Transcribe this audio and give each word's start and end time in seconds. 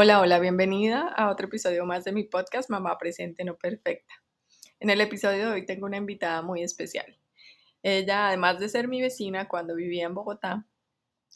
Hola, 0.00 0.20
hola, 0.20 0.38
bienvenida 0.38 1.08
a 1.08 1.28
otro 1.28 1.48
episodio 1.48 1.84
más 1.84 2.04
de 2.04 2.12
mi 2.12 2.22
podcast 2.22 2.70
Mamá 2.70 2.96
Presente 2.98 3.42
No 3.42 3.56
Perfecta. 3.56 4.14
En 4.78 4.90
el 4.90 5.00
episodio 5.00 5.46
de 5.46 5.52
hoy 5.54 5.66
tengo 5.66 5.86
una 5.86 5.96
invitada 5.96 6.40
muy 6.40 6.62
especial. 6.62 7.18
Ella, 7.82 8.28
además 8.28 8.60
de 8.60 8.68
ser 8.68 8.86
mi 8.86 9.02
vecina 9.02 9.48
cuando 9.48 9.74
vivía 9.74 10.06
en 10.06 10.14
Bogotá, 10.14 10.68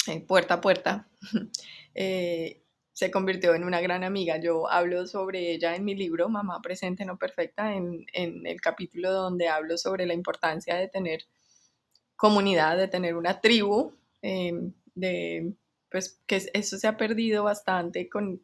eh, 0.06 0.20
puerta 0.20 0.54
a 0.54 0.60
puerta, 0.60 1.08
eh, 1.96 2.62
se 2.92 3.10
convirtió 3.10 3.56
en 3.56 3.64
una 3.64 3.80
gran 3.80 4.04
amiga. 4.04 4.36
Yo 4.40 4.70
hablo 4.70 5.08
sobre 5.08 5.50
ella 5.50 5.74
en 5.74 5.84
mi 5.84 5.96
libro 5.96 6.28
Mamá 6.28 6.60
Presente 6.62 7.04
No 7.04 7.18
Perfecta, 7.18 7.74
en, 7.74 8.06
el 8.14 8.60
capítulo 8.60 9.10
donde 9.10 9.48
hablo 9.48 9.76
sobre 9.76 10.06
la 10.06 10.14
importancia 10.14 10.76
de 10.76 10.86
tener 10.86 11.24
comunidad, 12.14 12.78
de 12.78 12.86
tener 12.86 13.16
una 13.16 13.40
tribu, 13.40 13.92
em, 14.22 14.72
de 14.94 15.52
pues 15.90 16.22
que 16.26 16.40
eso 16.54 16.78
se 16.78 16.86
ha 16.86 16.96
perdido 16.96 17.42
bastante 17.44 18.08
con, 18.08 18.40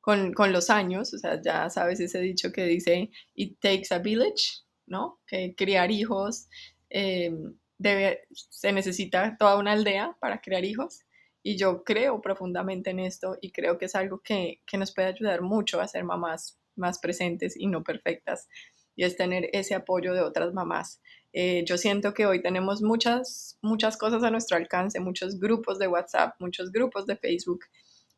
con, 0.00 0.34
los 0.52 0.70
años, 0.70 1.12
o 1.14 1.18
sea, 1.18 1.40
ya 1.42 1.68
sabes 1.70 2.00
ese 2.00 2.20
dicho 2.20 2.52
que 2.52 2.64
dice, 2.64 3.10
it 3.34 3.58
takes 3.60 3.94
a 3.94 3.98
village, 3.98 4.64
¿no? 4.86 5.20
Que 5.26 5.54
criar 5.54 5.90
hijos, 5.90 6.48
em, 6.88 7.54
debe, 7.78 8.22
se 8.30 8.72
necesita 8.72 9.36
toda 9.38 9.56
una 9.56 9.72
aldea 9.72 10.16
para 10.20 10.40
criar 10.40 10.64
hijos. 10.64 11.00
Y 11.42 11.56
yo 11.56 11.84
creo 11.84 12.20
profundamente 12.20 12.90
en 12.90 13.00
esto 13.00 13.38
y 13.40 13.50
creo 13.52 13.78
que 13.78 13.86
es 13.86 13.94
algo 13.94 14.20
que, 14.22 14.60
que 14.66 14.76
nos 14.76 14.92
puede 14.94 15.08
ayudar 15.08 15.40
mucho 15.40 15.80
a 15.80 15.88
ser 15.88 16.04
mamás 16.04 16.60
más 16.76 16.98
presentes 16.98 17.56
y 17.56 17.66
no 17.66 17.84
perfectas. 17.84 18.48
Y 18.96 19.04
es 19.04 19.16
tener 19.16 19.48
ese 19.52 19.74
apoyo 19.74 20.12
de 20.12 20.22
otras 20.22 20.52
mamás. 20.52 21.00
Eh, 21.32 21.64
yo 21.64 21.78
siento 21.78 22.12
que 22.12 22.26
hoy 22.26 22.42
tenemos 22.42 22.82
muchas, 22.82 23.58
muchas 23.62 23.96
cosas 23.96 24.24
a 24.24 24.30
nuestro 24.30 24.56
alcance, 24.56 24.98
muchos 24.98 25.38
grupos 25.38 25.78
de 25.78 25.86
WhatsApp, 25.86 26.34
muchos 26.40 26.72
grupos 26.72 27.06
de 27.06 27.16
Facebook. 27.16 27.60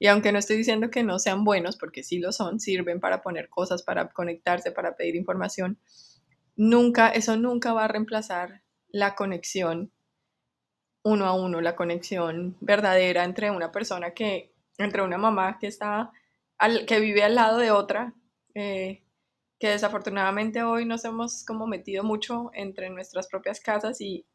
Y 0.03 0.09
aunque 0.09 0.33
no 0.33 0.41
estoy 0.41 0.57
diciendo 0.57 0.91
que 0.91 1.05
no 1.05 1.21
sean 1.21 1.45
buenos, 1.45 1.77
porque 1.77 2.03
sí 2.03 2.19
lo 2.19 2.33
son, 2.33 2.59
sirven 2.59 2.99
para 2.99 3.23
poner 3.23 3.49
cosas, 3.49 3.85
para 3.85 4.09
conectarse, 4.09 4.73
para 4.73 4.97
pedir 4.97 5.15
información, 5.15 5.79
nunca, 6.57 7.11
eso 7.11 7.37
nunca 7.37 7.73
va 7.73 7.85
a 7.85 7.89
reemplazar 7.89 8.63
la 8.89 9.15
conexión 9.15 9.93
uno 11.05 11.27
a 11.27 11.35
uno, 11.35 11.61
la 11.61 11.77
conexión 11.77 12.57
verdadera 12.61 13.23
entre 13.23 13.53
una 13.53 13.71
persona 13.71 14.11
que, 14.11 14.53
entre 14.77 15.03
una 15.03 15.19
mamá 15.19 15.59
que 15.61 15.69
está, 15.69 16.11
al, 16.59 16.85
que 16.85 16.99
vive 16.99 17.23
al 17.23 17.37
lado 17.37 17.59
de 17.59 17.71
otra, 17.71 18.13
eh, 18.57 19.05
que 19.61 19.69
desafortunadamente 19.69 20.65
hoy 20.65 20.85
nos 20.85 21.05
hemos 21.05 21.45
como 21.45 21.69
metido 21.69 22.03
mucho 22.03 22.51
entre 22.55 22.91
nuestras 22.91 23.29
propias 23.29 23.61
casas 23.61 24.01
y 24.01 24.27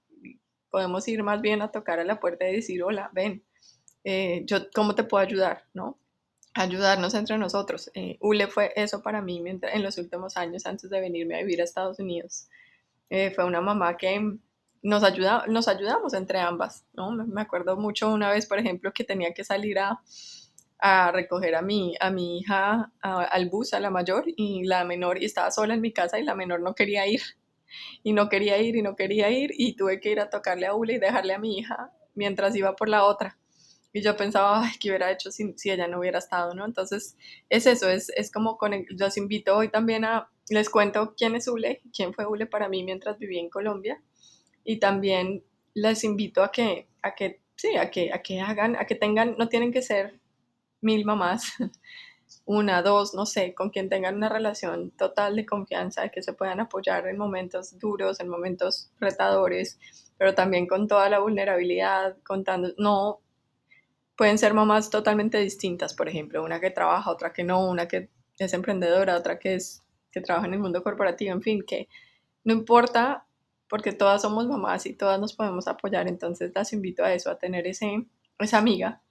podemos 0.69 1.05
ir 1.09 1.23
más 1.23 1.41
bien 1.41 1.61
a 1.61 1.71
tocar 1.71 1.99
a 1.99 2.05
la 2.05 2.21
puerta 2.21 2.47
y 2.47 2.55
decir, 2.55 2.83
hola, 2.83 3.09
ven, 3.11 3.43
eh, 4.09 4.43
yo, 4.45 4.71
¿cómo 4.73 4.95
te 4.95 5.03
puedo 5.03 5.21
ayudar? 5.21 5.65
¿No? 5.73 5.99
Ayudarnos 6.53 7.13
entre 7.13 7.37
nosotros. 7.37 7.91
Eh, 7.93 8.17
ULE 8.21 8.47
fue 8.47 8.71
eso 8.77 9.03
para 9.03 9.21
mí 9.21 9.43
en 9.45 9.83
los 9.83 9.97
últimos 9.97 10.37
años 10.37 10.65
antes 10.65 10.89
de 10.89 11.01
venirme 11.01 11.35
a 11.35 11.39
vivir 11.39 11.59
a 11.59 11.65
Estados 11.65 11.99
Unidos. 11.99 12.47
Eh, 13.09 13.31
fue 13.31 13.43
una 13.43 13.59
mamá 13.59 13.97
que 13.97 14.37
nos, 14.81 15.03
ayuda, 15.03 15.43
nos 15.49 15.67
ayudamos 15.67 16.13
entre 16.13 16.39
ambas, 16.39 16.85
¿no? 16.93 17.11
Me 17.11 17.41
acuerdo 17.41 17.75
mucho 17.75 18.09
una 18.09 18.31
vez, 18.31 18.45
por 18.45 18.59
ejemplo, 18.59 18.93
que 18.93 19.03
tenía 19.03 19.33
que 19.33 19.43
salir 19.43 19.77
a, 19.77 19.99
a 20.79 21.11
recoger 21.11 21.55
a 21.55 21.61
mi, 21.61 21.95
a 21.99 22.09
mi 22.09 22.39
hija 22.39 22.93
al 23.01 23.49
bus, 23.49 23.73
a 23.73 23.81
la 23.81 23.89
mayor, 23.89 24.23
y 24.25 24.63
la 24.63 24.85
menor, 24.85 25.21
y 25.21 25.25
estaba 25.25 25.51
sola 25.51 25.73
en 25.73 25.81
mi 25.81 25.91
casa 25.91 26.17
y 26.17 26.23
la 26.23 26.33
menor 26.33 26.61
no 26.61 26.75
quería 26.75 27.05
ir, 27.07 27.23
y 28.03 28.13
no 28.13 28.29
quería 28.29 28.57
ir, 28.57 28.77
y 28.77 28.81
no 28.81 28.95
quería 28.95 29.29
ir, 29.31 29.51
y 29.53 29.75
tuve 29.75 29.99
que 29.99 30.11
ir 30.11 30.21
a 30.21 30.29
tocarle 30.29 30.65
a 30.65 30.75
Ule 30.75 30.93
y 30.93 30.99
dejarle 30.99 31.33
a 31.33 31.39
mi 31.39 31.57
hija 31.57 31.91
mientras 32.15 32.55
iba 32.55 32.73
por 32.73 32.87
la 32.87 33.03
otra. 33.03 33.37
Y 33.97 34.03
yo 34.03 34.15
pensaba, 34.15 34.61
ay, 34.61 34.73
¿qué 34.79 34.89
hubiera 34.89 35.11
hecho 35.11 35.31
si, 35.31 35.53
si 35.57 35.71
ella 35.71 35.87
no 35.87 35.97
hubiera 35.97 36.19
estado, 36.19 36.53
no? 36.53 36.65
Entonces, 36.65 37.17
es 37.49 37.65
eso, 37.65 37.89
es, 37.89 38.11
es 38.15 38.31
como, 38.31 38.55
con 38.55 38.71
yo 38.73 38.85
los 38.91 39.17
invito 39.17 39.57
hoy 39.57 39.69
también 39.69 40.05
a, 40.05 40.29
les 40.49 40.69
cuento 40.69 41.15
quién 41.17 41.33
es 41.33 41.47
Ule, 41.47 41.81
quién 41.95 42.13
fue 42.13 42.27
Ule 42.27 42.45
para 42.45 42.69
mí 42.69 42.83
mientras 42.83 43.17
viví 43.17 43.39
en 43.39 43.49
Colombia, 43.49 43.99
y 44.63 44.77
también 44.77 45.43
les 45.73 46.03
invito 46.03 46.43
a 46.43 46.51
que, 46.51 46.87
a 47.01 47.15
que, 47.15 47.41
sí, 47.55 47.75
a 47.75 47.89
que, 47.89 48.13
a 48.13 48.21
que 48.21 48.39
hagan, 48.39 48.75
a 48.75 48.85
que 48.85 48.93
tengan, 48.93 49.35
no 49.39 49.49
tienen 49.49 49.71
que 49.71 49.81
ser 49.81 50.19
mil 50.79 51.03
mamás, 51.03 51.53
una, 52.45 52.83
dos, 52.83 53.15
no 53.15 53.25
sé, 53.25 53.55
con 53.55 53.71
quien 53.71 53.89
tengan 53.89 54.17
una 54.17 54.29
relación 54.29 54.91
total 54.91 55.35
de 55.37 55.47
confianza, 55.47 56.09
que 56.09 56.21
se 56.21 56.33
puedan 56.33 56.59
apoyar 56.59 57.07
en 57.07 57.17
momentos 57.17 57.79
duros, 57.79 58.19
en 58.19 58.29
momentos 58.29 58.91
retadores, 58.99 59.79
pero 60.19 60.35
también 60.35 60.67
con 60.67 60.87
toda 60.87 61.09
la 61.09 61.17
vulnerabilidad, 61.17 62.15
contando, 62.23 62.75
no, 62.77 63.21
pueden 64.17 64.37
ser 64.37 64.53
mamás 64.53 64.89
totalmente 64.89 65.37
distintas, 65.39 65.93
por 65.93 66.09
ejemplo, 66.09 66.43
una 66.43 66.59
que 66.59 66.71
trabaja, 66.71 67.11
otra 67.11 67.33
que 67.33 67.43
no, 67.43 67.69
una 67.69 67.87
que 67.87 68.09
es 68.39 68.53
emprendedora, 68.53 69.17
otra 69.17 69.39
que 69.39 69.55
es 69.55 69.83
que 70.11 70.21
trabaja 70.21 70.47
en 70.47 70.53
el 70.53 70.59
mundo 70.59 70.83
corporativo, 70.83 71.33
en 71.33 71.41
fin, 71.41 71.63
que 71.65 71.87
no 72.43 72.53
importa 72.53 73.25
porque 73.69 73.91
todas 73.91 74.21
somos 74.21 74.47
mamás 74.47 74.85
y 74.85 74.93
todas 74.93 75.19
nos 75.19 75.33
podemos 75.33 75.67
apoyar, 75.67 76.07
entonces 76.07 76.51
las 76.55 76.73
invito 76.73 77.03
a 77.03 77.13
eso, 77.13 77.29
a 77.29 77.37
tener 77.37 77.67
ese, 77.67 78.05
esa 78.39 78.57
amiga 78.57 79.01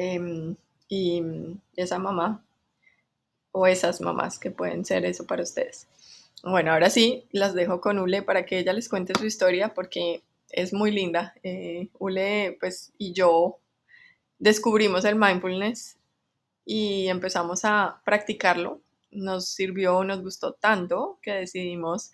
Em, 0.00 0.54
y 0.88 1.22
esa 1.74 1.98
mamá 1.98 2.44
o 3.50 3.66
esas 3.66 4.00
mamás 4.00 4.38
que 4.38 4.52
pueden 4.52 4.84
ser 4.84 5.04
eso 5.04 5.26
para 5.26 5.42
ustedes. 5.42 5.88
Bueno, 6.44 6.72
ahora 6.72 6.88
sí, 6.88 7.24
las 7.32 7.52
dejo 7.52 7.80
con 7.80 7.98
Ule 7.98 8.22
para 8.22 8.46
que 8.46 8.60
ella 8.60 8.72
les 8.72 8.88
cuente 8.88 9.12
su 9.18 9.26
historia 9.26 9.74
porque 9.74 10.22
es 10.50 10.72
muy 10.72 10.92
linda. 10.92 11.34
Eh, 11.42 11.88
Ule, 11.98 12.56
pues, 12.60 12.92
y 12.96 13.12
yo 13.12 13.58
descubrimos 14.38 15.04
el 15.04 15.16
mindfulness 15.16 15.98
y 16.64 17.08
empezamos 17.08 17.64
a 17.64 18.00
practicarlo. 18.04 18.82
Nos 19.10 19.48
sirvió, 19.48 20.04
nos 20.04 20.22
gustó 20.22 20.52
tanto 20.52 21.18
que 21.22 21.32
decidimos 21.32 22.10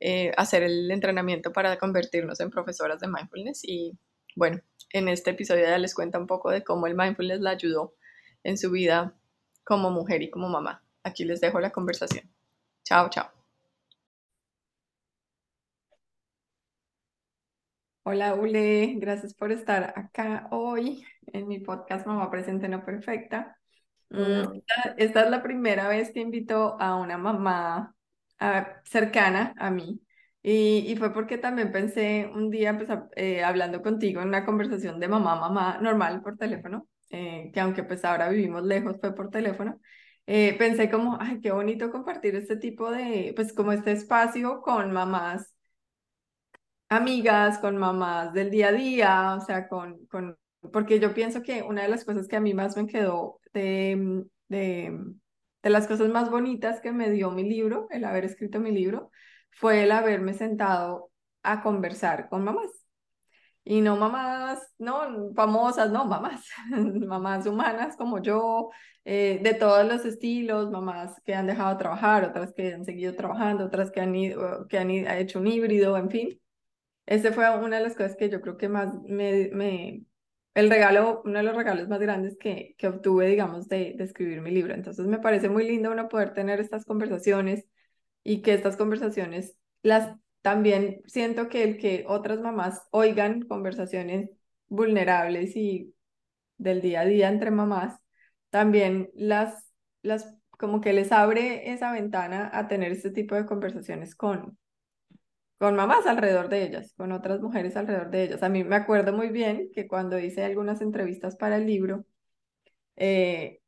eh, 0.00 0.32
hacer 0.36 0.62
el 0.62 0.90
entrenamiento 0.90 1.52
para 1.52 1.78
convertirnos 1.78 2.40
en 2.40 2.50
profesoras 2.50 3.00
de 3.00 3.08
mindfulness 3.08 3.64
y 3.64 3.98
bueno, 4.36 4.60
en 4.92 5.08
este 5.08 5.30
episodio 5.30 5.64
ya 5.64 5.78
les 5.78 5.94
cuenta 5.94 6.18
un 6.18 6.26
poco 6.26 6.50
de 6.50 6.62
cómo 6.62 6.86
el 6.86 6.94
mindfulness 6.94 7.40
la 7.40 7.50
ayudó 7.50 7.94
en 8.44 8.56
su 8.56 8.70
vida 8.70 9.14
como 9.64 9.90
mujer 9.90 10.22
y 10.22 10.30
como 10.30 10.48
mamá. 10.48 10.82
Aquí 11.02 11.24
les 11.24 11.40
dejo 11.40 11.60
la 11.60 11.70
conversación. 11.70 12.30
Chao, 12.84 13.10
chao. 13.10 13.37
Hola, 18.10 18.34
Ule, 18.36 18.94
gracias 18.96 19.34
por 19.34 19.52
estar 19.52 19.92
acá 19.94 20.48
hoy 20.50 21.04
en 21.26 21.46
mi 21.46 21.58
podcast 21.58 22.06
Mamá 22.06 22.30
Presente 22.30 22.66
No 22.66 22.82
Perfecta. 22.82 23.58
Mm, 24.08 24.60
esta, 24.96 25.24
es 25.24 25.30
la 25.30 25.42
primera 25.42 25.88
vez 25.88 26.10
que 26.10 26.20
invito 26.20 26.80
a 26.80 26.96
una 26.96 27.18
mamá 27.18 27.94
cercana 28.84 29.52
a 29.58 29.70
mí 29.70 30.00
y, 30.42 30.90
y, 30.90 30.96
fue 30.96 31.12
porque 31.12 31.36
también 31.36 31.70
pensé 31.70 32.30
un 32.32 32.48
día, 32.48 32.78
pues, 32.78 32.88
eh, 33.14 33.44
hablando 33.44 33.82
contigo 33.82 34.22
en 34.22 34.28
una 34.28 34.46
conversación 34.46 34.98
de 35.00 35.08
mamá, 35.08 35.36
mamá, 35.36 35.78
normal 35.82 36.22
por 36.22 36.38
teléfono, 36.38 36.88
eh, 37.10 37.50
que 37.52 37.60
aunque 37.60 37.82
pues 37.82 38.06
ahora 38.06 38.30
vivimos 38.30 38.62
lejos, 38.62 38.96
fue 39.02 39.14
por 39.14 39.28
teléfono, 39.28 39.82
eh, 40.24 40.56
pensé 40.56 40.90
como, 40.90 41.18
ay, 41.20 41.40
qué 41.42 41.52
bonito 41.52 41.90
compartir 41.90 42.36
este 42.36 42.56
tipo 42.56 42.90
de, 42.90 43.34
pues 43.36 43.52
como 43.52 43.72
este 43.72 43.92
espacio 43.92 44.62
con 44.62 44.92
mamás 44.92 45.57
amigas, 46.88 47.58
con 47.58 47.76
mamás 47.76 48.32
del 48.32 48.50
día 48.50 48.68
a 48.68 48.72
día, 48.72 49.36
o 49.36 49.40
sea, 49.44 49.68
con, 49.68 50.06
con, 50.06 50.36
porque 50.72 51.00
yo 51.00 51.14
pienso 51.14 51.42
que 51.42 51.62
una 51.62 51.82
de 51.82 51.88
las 51.88 52.04
cosas 52.04 52.28
que 52.28 52.36
a 52.36 52.40
mí 52.40 52.54
más 52.54 52.76
me 52.76 52.86
quedó 52.86 53.40
de, 53.52 54.24
de, 54.48 54.98
de 55.62 55.70
las 55.70 55.86
cosas 55.86 56.08
más 56.10 56.30
bonitas 56.30 56.80
que 56.80 56.92
me 56.92 57.10
dio 57.10 57.30
mi 57.30 57.44
libro, 57.44 57.86
el 57.90 58.04
haber 58.04 58.24
escrito 58.24 58.60
mi 58.60 58.72
libro, 58.72 59.10
fue 59.50 59.84
el 59.84 59.92
haberme 59.92 60.34
sentado 60.34 61.10
a 61.42 61.62
conversar 61.62 62.28
con 62.28 62.44
mamás. 62.44 62.70
Y 63.64 63.82
no 63.82 63.96
mamás, 63.96 64.60
no 64.78 65.32
famosas, 65.34 65.90
no 65.90 66.06
mamás, 66.06 66.42
mamás 67.06 67.46
humanas 67.46 67.96
como 67.96 68.22
yo, 68.22 68.70
eh, 69.04 69.40
de 69.42 69.52
todos 69.54 69.86
los 69.86 70.06
estilos, 70.06 70.70
mamás 70.70 71.20
que 71.24 71.34
han 71.34 71.46
dejado 71.46 71.72
de 71.72 71.76
trabajar, 71.78 72.24
otras 72.24 72.54
que 72.54 72.72
han 72.72 72.84
seguido 72.86 73.14
trabajando, 73.14 73.66
otras 73.66 73.90
que 73.90 74.00
han, 74.00 74.14
ido, 74.14 74.66
que 74.68 74.78
han 74.78 74.90
hecho 74.90 75.40
un 75.40 75.48
híbrido, 75.48 75.98
en 75.98 76.10
fin. 76.10 76.40
Ese 77.08 77.32
fue 77.32 77.48
una 77.58 77.78
de 77.78 77.82
las 77.84 77.94
cosas 77.94 78.16
que 78.16 78.28
yo 78.28 78.40
creo 78.42 78.58
que 78.58 78.68
más 78.68 78.92
me, 79.04 79.48
me 79.52 80.04
el 80.54 80.68
regalo, 80.70 81.22
uno 81.24 81.38
de 81.38 81.44
los 81.44 81.56
regalos 81.56 81.88
más 81.88 82.00
grandes 82.00 82.36
que, 82.38 82.74
que 82.76 82.88
obtuve, 82.88 83.28
digamos, 83.28 83.68
de, 83.68 83.94
de 83.96 84.04
escribir 84.04 84.42
mi 84.42 84.50
libro. 84.50 84.74
Entonces 84.74 85.06
me 85.06 85.18
parece 85.18 85.48
muy 85.48 85.66
lindo 85.66 85.90
uno 85.90 86.08
poder 86.08 86.34
tener 86.34 86.60
estas 86.60 86.84
conversaciones 86.84 87.64
y 88.24 88.42
que 88.42 88.52
estas 88.52 88.76
conversaciones 88.76 89.56
las 89.82 90.16
también 90.42 91.00
siento 91.06 91.48
que 91.48 91.64
el 91.64 91.78
que 91.78 92.04
otras 92.06 92.40
mamás 92.40 92.82
oigan 92.90 93.42
conversaciones 93.42 94.30
vulnerables 94.68 95.56
y 95.56 95.94
del 96.58 96.82
día 96.82 97.00
a 97.02 97.06
día 97.06 97.28
entre 97.28 97.50
mamás, 97.50 97.98
también 98.50 99.10
las, 99.14 99.72
las 100.02 100.34
como 100.50 100.80
que 100.82 100.92
les 100.92 101.10
abre 101.12 101.72
esa 101.72 101.92
ventana 101.92 102.50
a 102.52 102.68
tener 102.68 102.92
este 102.92 103.10
tipo 103.10 103.34
de 103.34 103.46
conversaciones 103.46 104.14
con, 104.14 104.58
con 105.58 105.76
mamás 105.76 106.06
alrededor 106.06 106.48
de 106.48 106.64
ellas, 106.64 106.94
con 106.96 107.12
otras 107.12 107.40
mujeres 107.40 107.76
alrededor 107.76 108.10
de 108.10 108.24
ellas. 108.24 108.42
A 108.42 108.48
mí 108.48 108.64
me 108.64 108.76
acuerdo 108.76 109.12
muy 109.12 109.28
bien 109.30 109.70
que 109.74 109.88
cuando 109.88 110.18
hice 110.18 110.44
algunas 110.44 110.80
entrevistas 110.80 111.36
para 111.36 111.56
el 111.56 111.66
libro, 111.66 112.04
eh, 112.96 113.60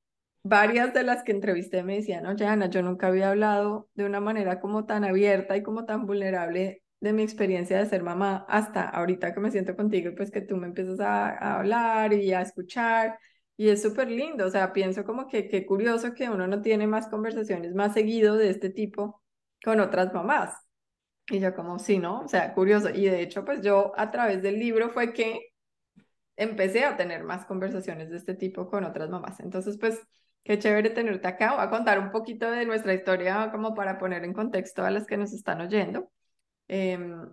varias 0.42 0.94
de 0.94 1.04
las 1.04 1.22
que 1.24 1.32
entrevisté 1.32 1.82
me 1.82 1.96
decían, 1.96 2.26
oye 2.26 2.46
Ana, 2.46 2.68
yo 2.70 2.82
nunca 2.82 3.08
había 3.08 3.30
hablado 3.30 3.88
de 3.94 4.04
una 4.04 4.20
manera 4.20 4.60
como 4.60 4.86
tan 4.86 5.04
abierta 5.04 5.56
y 5.56 5.62
como 5.62 5.84
tan 5.86 6.06
vulnerable 6.06 6.82
de 7.00 7.12
mi 7.12 7.22
experiencia 7.22 7.78
de 7.78 7.86
ser 7.86 8.02
mamá 8.02 8.44
hasta 8.48 8.82
ahorita 8.88 9.34
que 9.34 9.40
me 9.40 9.50
siento 9.50 9.76
contigo, 9.76 10.12
pues 10.16 10.30
que 10.30 10.42
tú 10.42 10.56
me 10.56 10.66
empiezas 10.68 11.00
a, 11.00 11.28
a 11.30 11.58
hablar 11.58 12.12
y 12.12 12.32
a 12.32 12.42
escuchar. 12.42 13.18
Y 13.56 13.68
es 13.68 13.82
súper 13.82 14.10
lindo, 14.10 14.46
o 14.46 14.50
sea, 14.50 14.72
pienso 14.72 15.04
como 15.04 15.26
que 15.28 15.48
qué 15.48 15.66
curioso 15.66 16.14
que 16.14 16.30
uno 16.30 16.46
no 16.46 16.62
tiene 16.62 16.86
más 16.86 17.08
conversaciones 17.08 17.74
más 17.74 17.92
seguido 17.94 18.36
de 18.36 18.50
este 18.50 18.70
tipo 18.70 19.22
con 19.62 19.80
otras 19.80 20.12
mamás. 20.14 20.54
Y 21.30 21.40
yo 21.40 21.54
como, 21.54 21.78
sí, 21.78 21.98
¿no? 21.98 22.22
O 22.22 22.28
sea, 22.28 22.52
curioso. 22.54 22.90
Y 22.90 23.06
de 23.06 23.22
hecho, 23.22 23.44
pues 23.44 23.62
yo 23.62 23.92
a 23.96 24.10
través 24.10 24.42
del 24.42 24.58
libro 24.58 24.90
fue 24.90 25.12
que 25.12 25.52
empecé 26.36 26.84
a 26.84 26.96
tener 26.96 27.24
más 27.24 27.46
conversaciones 27.46 28.10
de 28.10 28.16
este 28.16 28.34
tipo 28.34 28.68
con 28.68 28.84
otras 28.84 29.10
mamás. 29.10 29.40
Entonces, 29.40 29.78
pues, 29.78 30.00
qué 30.42 30.58
chévere 30.58 30.90
tenerte 30.90 31.28
acá. 31.28 31.54
Voy 31.54 31.64
a 31.64 31.70
contar 31.70 31.98
un 32.00 32.10
poquito 32.10 32.50
de 32.50 32.66
nuestra 32.66 32.94
historia 32.94 33.50
como 33.52 33.74
para 33.74 33.98
poner 33.98 34.24
en 34.24 34.32
contexto 34.34 34.84
a 34.84 34.90
las 34.90 35.06
que 35.06 35.16
nos 35.16 35.32
están 35.32 35.60
oyendo. 35.60 36.10
Em, 36.68 37.28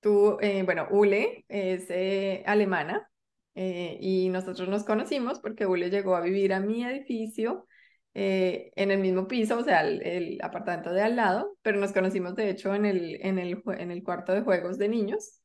tú, 0.00 0.38
eh, 0.40 0.62
bueno, 0.64 0.88
Ule 0.90 1.44
es 1.48 1.86
eh, 1.90 2.42
alemana 2.46 3.10
eh, 3.54 3.98
y 4.00 4.28
nosotros 4.30 4.68
nos 4.68 4.84
conocimos 4.84 5.40
porque 5.40 5.66
Ule 5.66 5.90
llegó 5.90 6.16
a 6.16 6.20
vivir 6.20 6.52
a 6.52 6.60
mi 6.60 6.84
edificio 6.84 7.66
en 8.14 8.90
el 8.90 8.98
mismo 8.98 9.28
piso, 9.28 9.58
o 9.58 9.62
sea, 9.62 9.82
el, 9.82 10.02
el, 10.02 10.38
apartamento 10.42 10.92
de 10.92 11.02
al 11.02 11.16
lado, 11.16 11.56
pero 11.62 11.78
nos 11.78 11.92
conocimos 11.92 12.34
de 12.34 12.50
hecho 12.50 12.74
en 12.74 12.84
el, 12.84 13.18
en, 13.24 13.38
el, 13.38 13.62
en 13.78 13.90
el 13.90 14.02
cuarto 14.02 14.32
de 14.32 14.42
juegos 14.42 14.78
de 14.78 14.88
niños, 14.88 15.40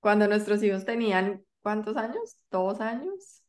cuando 0.00 0.28
nuestros 0.28 0.62
hijos 0.62 0.84
tenían 0.84 1.44
¿Cuántos 1.64 1.96
años? 1.96 2.36
¿Dos 2.50 2.78
años? 2.82 3.42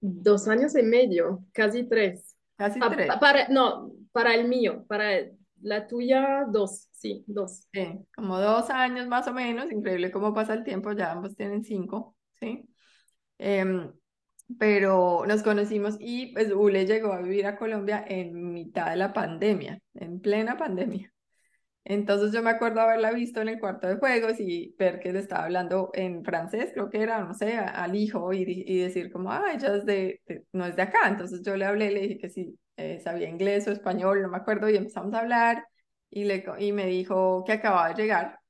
Dos 0.00 0.46
años 0.46 0.76
y 0.76 0.84
medio, 0.84 1.44
casi 1.52 1.82
tres. 1.82 2.36
Casi 2.54 2.78
tres. 2.78 3.08
para, 3.18 3.48
no, 3.48 3.90
para 4.12 4.36
el 4.36 4.46
mío, 4.46 4.84
para 4.86 5.10
la 5.60 5.88
tuya, 5.88 6.46
dos, 6.48 6.88
sí, 6.92 7.24
dos. 7.26 7.66
Sí, 7.72 7.98
como 8.14 8.38
dos 8.38 8.70
años 8.70 9.08
más 9.08 9.26
o 9.26 9.34
menos, 9.34 9.72
increíble 9.72 10.12
cómo 10.12 10.32
pasa 10.32 10.54
el 10.54 10.62
tiempo, 10.62 10.92
ya 10.92 11.10
ambos 11.10 11.34
tienen 11.34 11.64
cinco, 11.64 12.14
¿sí? 12.38 12.68
Em, 13.38 13.92
pero 14.58 15.24
nos 15.26 15.42
conocimos 15.42 15.96
y 16.00 16.32
pues 16.32 16.52
Ule 16.52 16.86
llegó 16.86 17.12
a 17.12 17.20
vivir 17.22 17.46
a 17.46 17.56
Colombia 17.56 18.04
en 18.06 18.52
mitad 18.52 18.90
de 18.90 18.96
la 18.96 19.12
pandemia, 19.12 19.80
en 19.94 20.20
plena 20.20 20.56
pandemia. 20.56 21.12
Entonces 21.84 22.32
yo 22.32 22.42
me 22.42 22.50
acuerdo 22.50 22.80
haberla 22.80 23.12
visto 23.12 23.40
en 23.40 23.48
el 23.48 23.60
cuarto 23.60 23.86
de 23.86 23.96
juegos 23.96 24.40
y 24.40 24.74
ver 24.78 24.98
que 24.98 25.12
le 25.12 25.20
estaba 25.20 25.44
hablando 25.44 25.90
en 25.94 26.24
francés, 26.24 26.70
creo 26.74 26.90
que 26.90 27.00
era, 27.00 27.20
no 27.24 27.32
sé, 27.34 27.56
al 27.58 27.94
hijo 27.94 28.32
y, 28.32 28.44
y 28.66 28.78
decir 28.80 29.12
como, 29.12 29.30
ah, 29.30 29.52
ella 29.54 29.76
es 29.76 29.84
de, 29.86 30.20
no 30.52 30.66
es 30.66 30.74
de 30.74 30.82
acá. 30.82 31.08
Entonces 31.08 31.42
yo 31.44 31.56
le 31.56 31.64
hablé, 31.64 31.92
le 31.92 32.00
dije 32.00 32.18
que 32.18 32.30
sí, 32.30 32.58
eh, 32.76 32.98
sabía 33.00 33.28
inglés 33.28 33.68
o 33.68 33.72
español, 33.72 34.20
no 34.22 34.28
me 34.28 34.36
acuerdo, 34.36 34.68
y 34.68 34.76
empezamos 34.76 35.14
a 35.14 35.20
hablar 35.20 35.64
y, 36.10 36.24
le, 36.24 36.44
y 36.58 36.72
me 36.72 36.86
dijo 36.86 37.44
que 37.44 37.52
acababa 37.52 37.88
de 37.90 38.02
llegar 38.02 38.40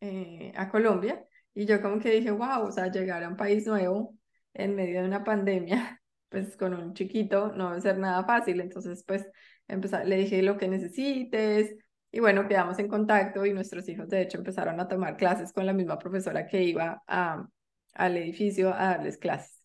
eh, 0.00 0.52
a 0.56 0.68
Colombia 0.68 1.24
y 1.54 1.66
yo 1.66 1.80
como 1.82 1.98
que 1.98 2.10
dije, 2.10 2.30
wow, 2.30 2.62
o 2.66 2.72
sea, 2.72 2.90
llegar 2.90 3.24
a 3.24 3.28
un 3.28 3.36
país 3.36 3.66
nuevo 3.66 4.14
en 4.54 4.74
medio 4.74 5.00
de 5.02 5.08
una 5.08 5.24
pandemia, 5.24 6.00
pues 6.28 6.56
con 6.56 6.74
un 6.74 6.94
chiquito 6.94 7.52
no 7.52 7.70
debe 7.70 7.82
ser 7.82 7.98
nada 7.98 8.24
fácil. 8.24 8.60
Entonces 8.60 9.04
pues 9.06 9.26
empezar, 9.68 10.06
le 10.06 10.16
dije 10.16 10.42
lo 10.42 10.56
que 10.56 10.68
necesites 10.68 11.76
y 12.10 12.20
bueno, 12.20 12.46
quedamos 12.48 12.78
en 12.78 12.88
contacto 12.88 13.44
y 13.44 13.52
nuestros 13.52 13.88
hijos 13.88 14.08
de 14.08 14.22
hecho 14.22 14.38
empezaron 14.38 14.78
a 14.80 14.88
tomar 14.88 15.16
clases 15.16 15.52
con 15.52 15.66
la 15.66 15.72
misma 15.72 15.98
profesora 15.98 16.46
que 16.46 16.62
iba 16.62 17.02
a, 17.08 17.46
al 17.94 18.16
edificio 18.16 18.72
a 18.72 18.90
darles 18.90 19.18
clases. 19.18 19.64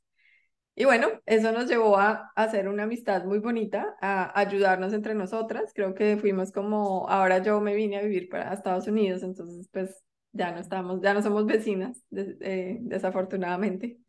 Y 0.79 0.85
bueno, 0.85 1.09
eso 1.25 1.51
nos 1.51 1.67
llevó 1.67 1.97
a, 1.99 2.31
hacer 2.35 2.69
una 2.69 2.83
amistad 2.83 3.25
muy 3.25 3.39
bonita, 3.39 3.97
a 4.01 4.39
ayudarnos 4.39 4.93
entre 4.93 5.13
nosotras. 5.13 5.73
Creo 5.75 5.93
que 5.93 6.17
fuimos 6.17 6.53
como, 6.53 7.09
ahora 7.09 7.39
yo 7.39 7.59
me 7.59 7.75
vine 7.75 7.97
a 7.97 8.01
vivir 8.01 8.29
para 8.29 8.53
Estados 8.53 8.87
Unidos, 8.87 9.21
entonces 9.23 9.67
pues 9.73 10.01
ya 10.31 10.51
no 10.53 10.59
estamos, 10.59 11.01
ya 11.01 11.13
no 11.13 11.21
somos 11.21 11.45
vecinas, 11.45 12.01
eh, 12.11 12.77
desafortunadamente, 12.81 13.99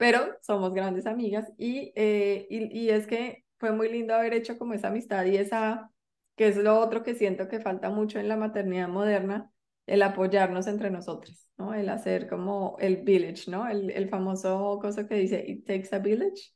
pero 0.00 0.34
somos 0.40 0.72
grandes 0.72 1.04
amigas 1.06 1.52
y, 1.58 1.92
eh, 1.94 2.46
y, 2.48 2.86
y 2.86 2.88
es 2.88 3.06
que 3.06 3.44
fue 3.58 3.70
muy 3.72 3.90
lindo 3.92 4.14
haber 4.14 4.32
hecho 4.32 4.56
como 4.56 4.72
esa 4.72 4.88
amistad 4.88 5.26
y 5.26 5.36
esa 5.36 5.90
que 6.36 6.48
es 6.48 6.56
lo 6.56 6.80
otro 6.80 7.02
que 7.02 7.14
siento 7.14 7.48
que 7.48 7.60
falta 7.60 7.90
mucho 7.90 8.18
en 8.18 8.26
la 8.28 8.38
maternidad 8.38 8.88
moderna, 8.88 9.50
el 9.86 10.00
apoyarnos 10.02 10.66
entre 10.68 10.90
nosotros, 10.90 11.50
¿no? 11.58 11.74
El 11.74 11.90
hacer 11.90 12.28
como 12.30 12.78
el 12.80 13.02
village, 13.02 13.50
¿no? 13.50 13.68
El, 13.68 13.90
el 13.90 14.08
famoso 14.08 14.78
cosa 14.80 15.06
que 15.06 15.16
dice, 15.16 15.44
it 15.46 15.66
takes 15.66 15.94
a 15.94 15.98
village. 15.98 16.54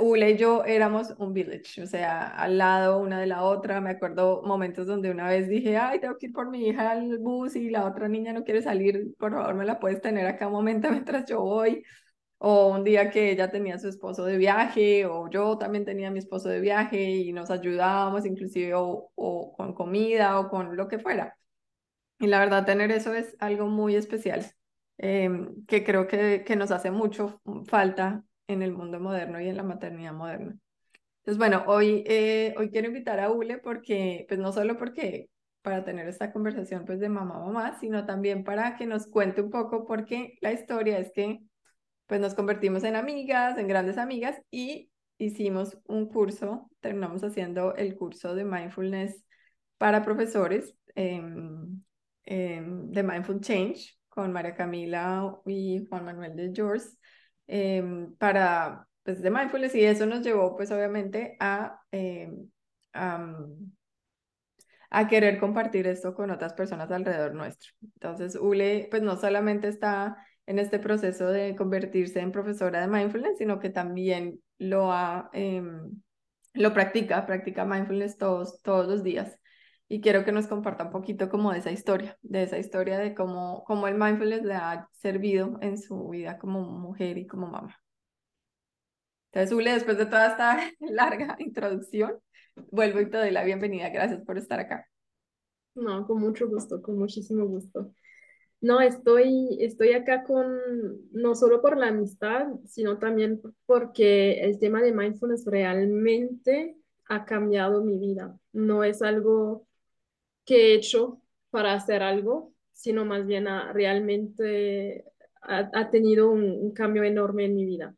Ule 0.00 0.32
y 0.32 0.36
yo 0.36 0.64
éramos 0.64 1.14
un 1.18 1.32
village, 1.32 1.82
o 1.82 1.86
sea, 1.86 2.28
al 2.28 2.58
lado 2.58 3.00
una 3.00 3.18
de 3.20 3.26
la 3.26 3.42
otra. 3.42 3.80
Me 3.80 3.90
acuerdo 3.90 4.42
momentos 4.44 4.86
donde 4.86 5.10
una 5.10 5.26
vez 5.28 5.48
dije, 5.48 5.76
ay, 5.78 5.98
tengo 5.98 6.16
que 6.16 6.26
ir 6.26 6.32
por 6.32 6.48
mi 6.48 6.68
hija 6.68 6.92
al 6.92 7.18
bus 7.18 7.56
y 7.56 7.70
la 7.70 7.86
otra 7.86 8.06
niña 8.08 8.32
no 8.32 8.44
quiere 8.44 8.62
salir, 8.62 9.14
por 9.18 9.32
favor, 9.32 9.54
me 9.54 9.64
la 9.64 9.80
puedes 9.80 10.00
tener 10.00 10.26
acá 10.26 10.46
un 10.46 10.52
momento 10.52 10.90
mientras 10.92 11.24
yo 11.26 11.40
voy 11.40 11.82
o 12.38 12.68
un 12.68 12.84
día 12.84 13.10
que 13.10 13.30
ella 13.30 13.50
tenía 13.50 13.78
su 13.78 13.88
esposo 13.88 14.24
de 14.24 14.36
viaje, 14.38 15.06
o 15.06 15.28
yo 15.30 15.58
también 15.58 15.84
tenía 15.84 16.10
mi 16.10 16.18
esposo 16.20 16.48
de 16.48 16.60
viaje 16.60 17.02
y 17.02 17.32
nos 17.32 17.50
ayudábamos 17.50 18.26
inclusive 18.26 18.74
o, 18.74 19.10
o, 19.14 19.52
con 19.56 19.74
comida 19.74 20.38
o 20.40 20.48
con 20.48 20.76
lo 20.76 20.88
que 20.88 20.98
fuera. 20.98 21.36
Y 22.18 22.26
la 22.28 22.40
verdad, 22.40 22.66
tener 22.66 22.90
eso 22.92 23.14
es 23.14 23.36
algo 23.40 23.66
muy 23.68 23.96
especial, 23.96 24.46
em, 24.98 25.64
que 25.66 25.84
creo 25.84 26.06
que, 26.08 26.44
que 26.44 26.56
nos 26.56 26.70
hace 26.70 26.90
mucho 26.90 27.40
falta 27.66 28.24
en 28.48 28.62
el 28.62 28.72
mundo 28.72 29.00
moderno 29.00 29.40
y 29.40 29.48
en 29.48 29.56
la 29.56 29.62
maternidad 29.62 30.12
moderna. 30.14 30.56
Entonces, 31.18 31.38
bueno, 31.38 31.64
hoy, 31.66 32.04
eh, 32.06 32.54
hoy 32.56 32.70
quiero 32.70 32.88
invitar 32.88 33.20
a 33.20 33.30
Ule 33.30 33.58
porque, 33.58 34.24
pues 34.28 34.40
no 34.40 34.52
solo 34.52 34.78
porque 34.78 35.28
para 35.62 35.84
tener 35.84 36.08
esta 36.08 36.32
conversación 36.32 36.84
pues 36.86 37.00
de 37.00 37.08
mamá 37.10 37.38
mamá, 37.40 37.78
sino 37.78 38.06
también 38.06 38.44
para 38.44 38.76
que 38.76 38.86
nos 38.86 39.06
cuente 39.06 39.42
un 39.42 39.50
poco 39.50 39.86
porque 39.86 40.38
la 40.40 40.52
historia 40.52 40.98
es 40.98 41.12
que 41.12 41.40
pues 42.08 42.20
nos 42.20 42.34
convertimos 42.34 42.84
en 42.84 42.96
amigas, 42.96 43.58
en 43.58 43.68
grandes 43.68 43.98
amigas 43.98 44.40
y 44.50 44.90
hicimos 45.18 45.78
un 45.86 46.08
curso, 46.08 46.70
terminamos 46.80 47.22
haciendo 47.22 47.74
el 47.76 47.96
curso 47.96 48.34
de 48.34 48.44
mindfulness 48.44 49.22
para 49.76 50.02
profesores 50.02 50.74
em, 50.94 51.82
em, 52.24 52.90
de 52.90 53.02
Mindful 53.02 53.40
Change 53.40 53.98
con 54.08 54.32
María 54.32 54.54
Camila 54.54 55.38
y 55.44 55.84
Juan 55.88 56.06
Manuel 56.06 56.34
de 56.34 56.50
George 56.54 56.86
em, 57.46 58.14
para 58.16 58.88
pues 59.02 59.20
de 59.20 59.30
mindfulness 59.30 59.74
y 59.74 59.84
eso 59.84 60.06
nos 60.06 60.22
llevó 60.22 60.56
pues 60.56 60.70
obviamente 60.70 61.36
a, 61.40 61.82
a 64.90 65.08
querer 65.08 65.38
compartir 65.38 65.86
esto 65.86 66.14
con 66.14 66.30
otras 66.30 66.54
personas 66.54 66.90
alrededor 66.90 67.34
nuestro. 67.34 67.72
Entonces 67.82 68.34
Ule 68.36 68.88
pues 68.90 69.02
no 69.02 69.16
solamente 69.16 69.68
está 69.68 70.16
en 70.48 70.58
este 70.58 70.78
proceso 70.78 71.26
de 71.26 71.54
convertirse 71.54 72.20
en 72.20 72.32
profesora 72.32 72.80
de 72.80 72.88
mindfulness, 72.88 73.36
sino 73.36 73.60
que 73.60 73.68
también 73.68 74.40
lo, 74.56 74.90
ha, 74.90 75.28
em, 75.34 76.00
lo 76.54 76.72
practica, 76.72 77.26
practica 77.26 77.66
mindfulness 77.66 78.16
todos, 78.16 78.62
todos 78.62 78.88
los 78.88 79.02
días. 79.02 79.38
Y 79.88 80.00
quiero 80.00 80.24
que 80.24 80.32
nos 80.32 80.46
comparta 80.46 80.84
un 80.84 80.90
poquito 80.90 81.28
como 81.28 81.52
de 81.52 81.58
esa 81.58 81.70
historia, 81.70 82.16
de 82.22 82.44
esa 82.44 82.58
historia 82.58 82.98
de 82.98 83.14
cómo, 83.14 83.62
cómo 83.66 83.88
el 83.88 83.96
mindfulness 83.96 84.42
le 84.42 84.54
ha 84.54 84.88
servido 84.92 85.58
en 85.60 85.76
su 85.76 86.08
vida 86.08 86.38
como 86.38 86.62
mujer 86.62 87.18
y 87.18 87.26
como 87.26 87.48
mamá. 87.48 87.76
Entonces, 89.30 89.54
Ule, 89.54 89.72
después 89.74 89.98
de 89.98 90.06
toda 90.06 90.28
esta 90.28 90.58
larga 90.80 91.36
introducción, 91.40 92.18
vuelvo 92.70 93.00
y 93.00 93.10
te 93.10 93.18
doy 93.18 93.30
la 93.32 93.44
bienvenida. 93.44 93.90
Gracias 93.90 94.22
por 94.22 94.38
estar 94.38 94.60
acá. 94.60 94.88
No, 95.74 96.06
con 96.06 96.20
mucho 96.20 96.48
gusto, 96.48 96.80
con 96.80 96.98
muchísimo 96.98 97.44
gusto. 97.44 97.92
No, 98.60 98.80
estoy, 98.80 99.56
estoy 99.60 99.92
acá 99.92 100.24
con, 100.24 100.58
no 101.12 101.34
solo 101.36 101.62
por 101.62 101.76
la 101.76 101.88
amistad, 101.88 102.48
sino 102.66 102.98
también 102.98 103.40
porque 103.66 104.40
el 104.40 104.58
tema 104.58 104.82
de 104.82 104.92
mindfulness 104.92 105.44
realmente 105.46 106.76
ha 107.08 107.24
cambiado 107.24 107.84
mi 107.84 107.98
vida. 107.98 108.36
No 108.52 108.82
es 108.82 109.00
algo 109.02 109.68
que 110.44 110.72
he 110.72 110.74
hecho 110.74 111.22
para 111.50 111.74
hacer 111.74 112.02
algo, 112.02 112.52
sino 112.72 113.04
más 113.04 113.26
bien 113.26 113.46
realmente 113.72 115.04
ha, 115.42 115.90
tenido 115.90 116.30
un, 116.30 116.72
cambio 116.72 117.04
enorme 117.04 117.44
en 117.44 117.54
mi 117.54 117.64
vida. 117.64 117.94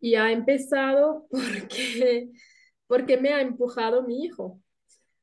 Y 0.00 0.14
ha 0.14 0.30
empezado 0.30 1.26
porque, 1.30 2.30
porque 2.86 3.16
me 3.18 3.30
ha 3.30 3.40
empujado 3.40 4.04
mi 4.04 4.24
hijo. 4.24 4.60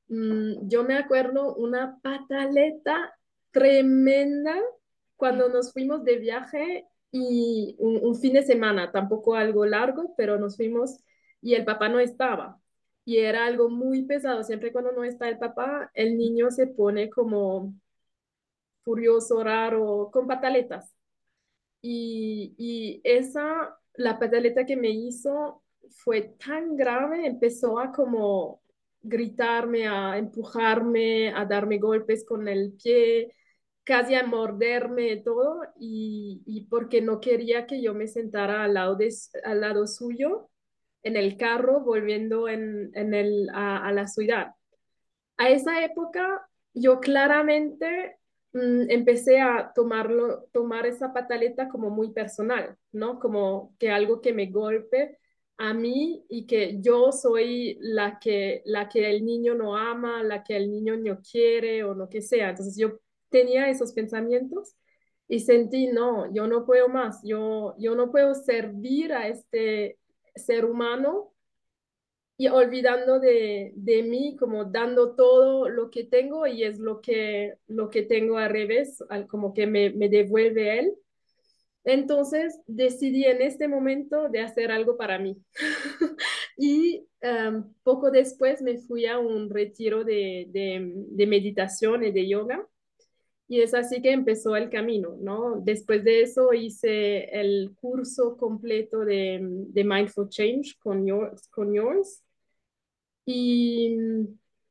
Mm, 0.09 0.67
yo 0.67 0.83
me 0.83 0.97
acuerdo 0.97 1.55
una 1.55 1.99
pataleta 2.01 3.13
tremenda 3.53 4.59
cuando 5.15 5.47
nos 5.47 5.71
fuimos 5.71 6.03
de 6.03 6.17
viaje 6.17 6.85
y 7.11 7.75
un, 7.79 8.15
fin 8.15 8.33
de 8.33 8.43
semana, 8.43 8.91
tampoco 8.91 9.35
algo 9.35 9.65
largo, 9.65 10.13
pero 10.17 10.39
nos 10.39 10.57
fuimos 10.57 10.99
y 11.41 11.53
el 11.53 11.63
papá 11.63 11.87
no 11.87 11.99
estaba. 11.99 12.59
Y 13.05 13.19
era 13.19 13.45
algo 13.45 13.69
muy 13.69 14.03
pesado. 14.03 14.43
Siempre 14.43 14.71
cuando 14.73 14.91
no 14.91 15.03
está 15.03 15.29
el 15.29 15.37
papá, 15.37 15.91
el 15.93 16.17
niño 16.17 16.51
se 16.51 16.67
pone 16.67 17.09
como 17.09 17.73
furioso, 18.83 19.43
raro, 19.43 20.09
con 20.11 20.27
pataletas. 20.27 20.93
Y, 21.81 22.55
y 22.57 23.01
esa, 23.03 23.77
la 23.95 24.19
pataleta 24.19 24.65
que 24.65 24.77
me 24.77 24.89
hizo, 24.89 25.63
fue 25.89 26.21
tan 26.43 26.75
grave, 26.75 27.25
empezó 27.27 27.79
a 27.79 27.91
como 27.91 28.61
gritarme, 29.01 29.87
a 29.87 30.17
empujarme, 30.17 31.29
a 31.33 31.45
darme 31.45 31.77
golpes 31.77 32.25
con 32.25 32.47
el 32.47 32.73
pie, 32.73 33.35
casi 33.83 34.15
a 34.15 34.25
morderme 34.25 35.17
todo, 35.17 35.61
y, 35.79 36.41
y 36.45 36.65
porque 36.67 37.01
no 37.01 37.19
quería 37.19 37.65
que 37.67 37.81
yo 37.81 37.93
me 37.93 38.07
sentara 38.07 38.63
al 38.63 38.73
lado, 38.75 38.95
de, 38.95 39.13
al 39.43 39.61
lado 39.61 39.87
suyo 39.87 40.49
en 41.03 41.17
el 41.17 41.37
carro 41.37 41.81
volviendo 41.81 42.47
en, 42.49 42.91
en 42.95 43.13
el, 43.13 43.49
a, 43.53 43.85
a 43.87 43.91
la 43.93 44.07
ciudad. 44.07 44.53
A 45.37 45.49
esa 45.49 45.83
época 45.83 46.47
yo 46.73 46.99
claramente 46.99 48.17
mm, 48.53 48.89
empecé 48.89 49.39
a 49.41 49.71
tomarlo, 49.75 50.45
tomar 50.53 50.85
esa 50.85 51.13
pataleta 51.13 51.69
como 51.69 51.89
muy 51.89 52.11
personal, 52.13 52.77
¿no? 52.91 53.19
Como 53.19 53.75
que 53.79 53.89
algo 53.91 54.21
que 54.21 54.33
me 54.33 54.47
golpe 54.47 55.17
a 55.57 55.73
mí 55.73 56.25
y 56.29 56.45
que 56.47 56.79
yo 56.81 57.11
soy 57.11 57.77
la 57.81 58.19
que, 58.19 58.61
la 58.65 58.89
que 58.89 59.09
el 59.09 59.25
niño 59.25 59.55
no 59.55 59.77
ama, 59.77 60.23
la 60.23 60.43
que 60.43 60.55
el 60.57 60.71
niño 60.71 60.95
no 60.97 61.19
quiere 61.21 61.83
o 61.83 61.93
lo 61.93 62.09
que 62.09 62.21
sea. 62.21 62.49
Entonces 62.49 62.77
yo 62.77 62.99
tenía 63.33 63.69
esos 63.69 63.93
pensamientos 63.93 64.75
y 65.27 65.39
sentí, 65.39 65.87
no, 65.87 66.31
yo 66.33 66.47
no 66.47 66.65
puedo 66.65 66.87
más, 66.87 67.21
yo, 67.23 67.75
yo 67.79 67.95
no 67.95 68.11
puedo 68.11 68.35
servir 68.35 69.11
a 69.11 69.27
este 69.27 69.97
ser 70.35 70.65
humano 70.65 71.33
y 72.37 72.47
olvidando 72.47 73.19
de, 73.19 73.73
de, 73.75 74.03
mí, 74.03 74.35
como 74.37 74.65
dando 74.65 75.15
todo 75.15 75.69
lo 75.69 75.89
que 75.89 76.03
tengo 76.03 76.45
y 76.45 76.63
es 76.63 76.79
lo 76.79 77.01
que, 77.01 77.55
lo 77.67 77.89
que 77.89 78.03
tengo 78.03 78.37
al 78.37 78.51
revés, 78.51 79.03
al, 79.09 79.27
como 79.27 79.53
que 79.53 79.65
me, 79.65 79.89
me 79.91 80.09
devuelve 80.09 80.79
él. 80.79 80.93
Entonces 81.85 82.59
decidí 82.65 83.25
en 83.25 83.41
este 83.41 83.67
momento 83.67 84.29
de 84.29 84.41
hacer 84.41 84.71
algo 84.71 84.97
para 84.97 85.19
mí. 85.19 85.37
y 86.57 87.05
um, 87.21 87.73
poco 87.83 88.09
después 88.11 88.61
me 88.61 88.77
fui 88.77 89.05
a 89.05 89.19
un 89.19 89.49
retiro 89.49 90.03
de, 90.03 90.47
de, 90.49 90.93
de, 91.09 91.27
meditación 91.27 92.03
y 92.03 92.11
de 92.11 92.27
yoga. 92.27 92.67
Y 93.53 93.61
es 93.61 93.75
así 93.75 94.01
que 94.01 94.11
empezó 94.11 94.55
el 94.55 94.71
camino, 94.71 95.15
¿no? 95.21 95.61
Después 95.61 96.03
de 96.03 96.23
eso 96.23 96.53
hice 96.53 97.25
el 97.39 97.75
curso 97.79 98.35
completo 98.35 99.05
de, 99.05 99.39
de 99.43 99.83
Mindful 99.83 100.27
Change 100.27 100.79
con 100.79 101.05
yours, 101.05 101.47
con 101.49 101.71
yours 101.71 102.23
y, 103.27 103.95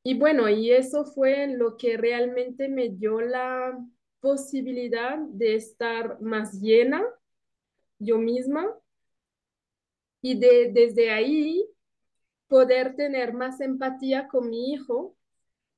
y 0.02 0.18
bueno, 0.18 0.48
y 0.48 0.72
eso 0.72 1.04
fue 1.04 1.46
lo 1.46 1.76
que 1.76 1.96
realmente 1.96 2.68
me 2.68 2.88
dio 2.88 3.20
la 3.20 3.78
posibilidad 4.18 5.16
de 5.28 5.54
estar 5.54 6.20
más 6.20 6.60
llena 6.60 7.04
yo 8.00 8.18
misma 8.18 8.66
y 10.22 10.40
de 10.40 10.72
desde 10.72 11.12
ahí 11.12 11.64
poder 12.48 12.96
tener 12.96 13.32
más 13.32 13.60
empatía 13.60 14.26
con 14.26 14.50
mi 14.50 14.72
hijo, 14.72 15.16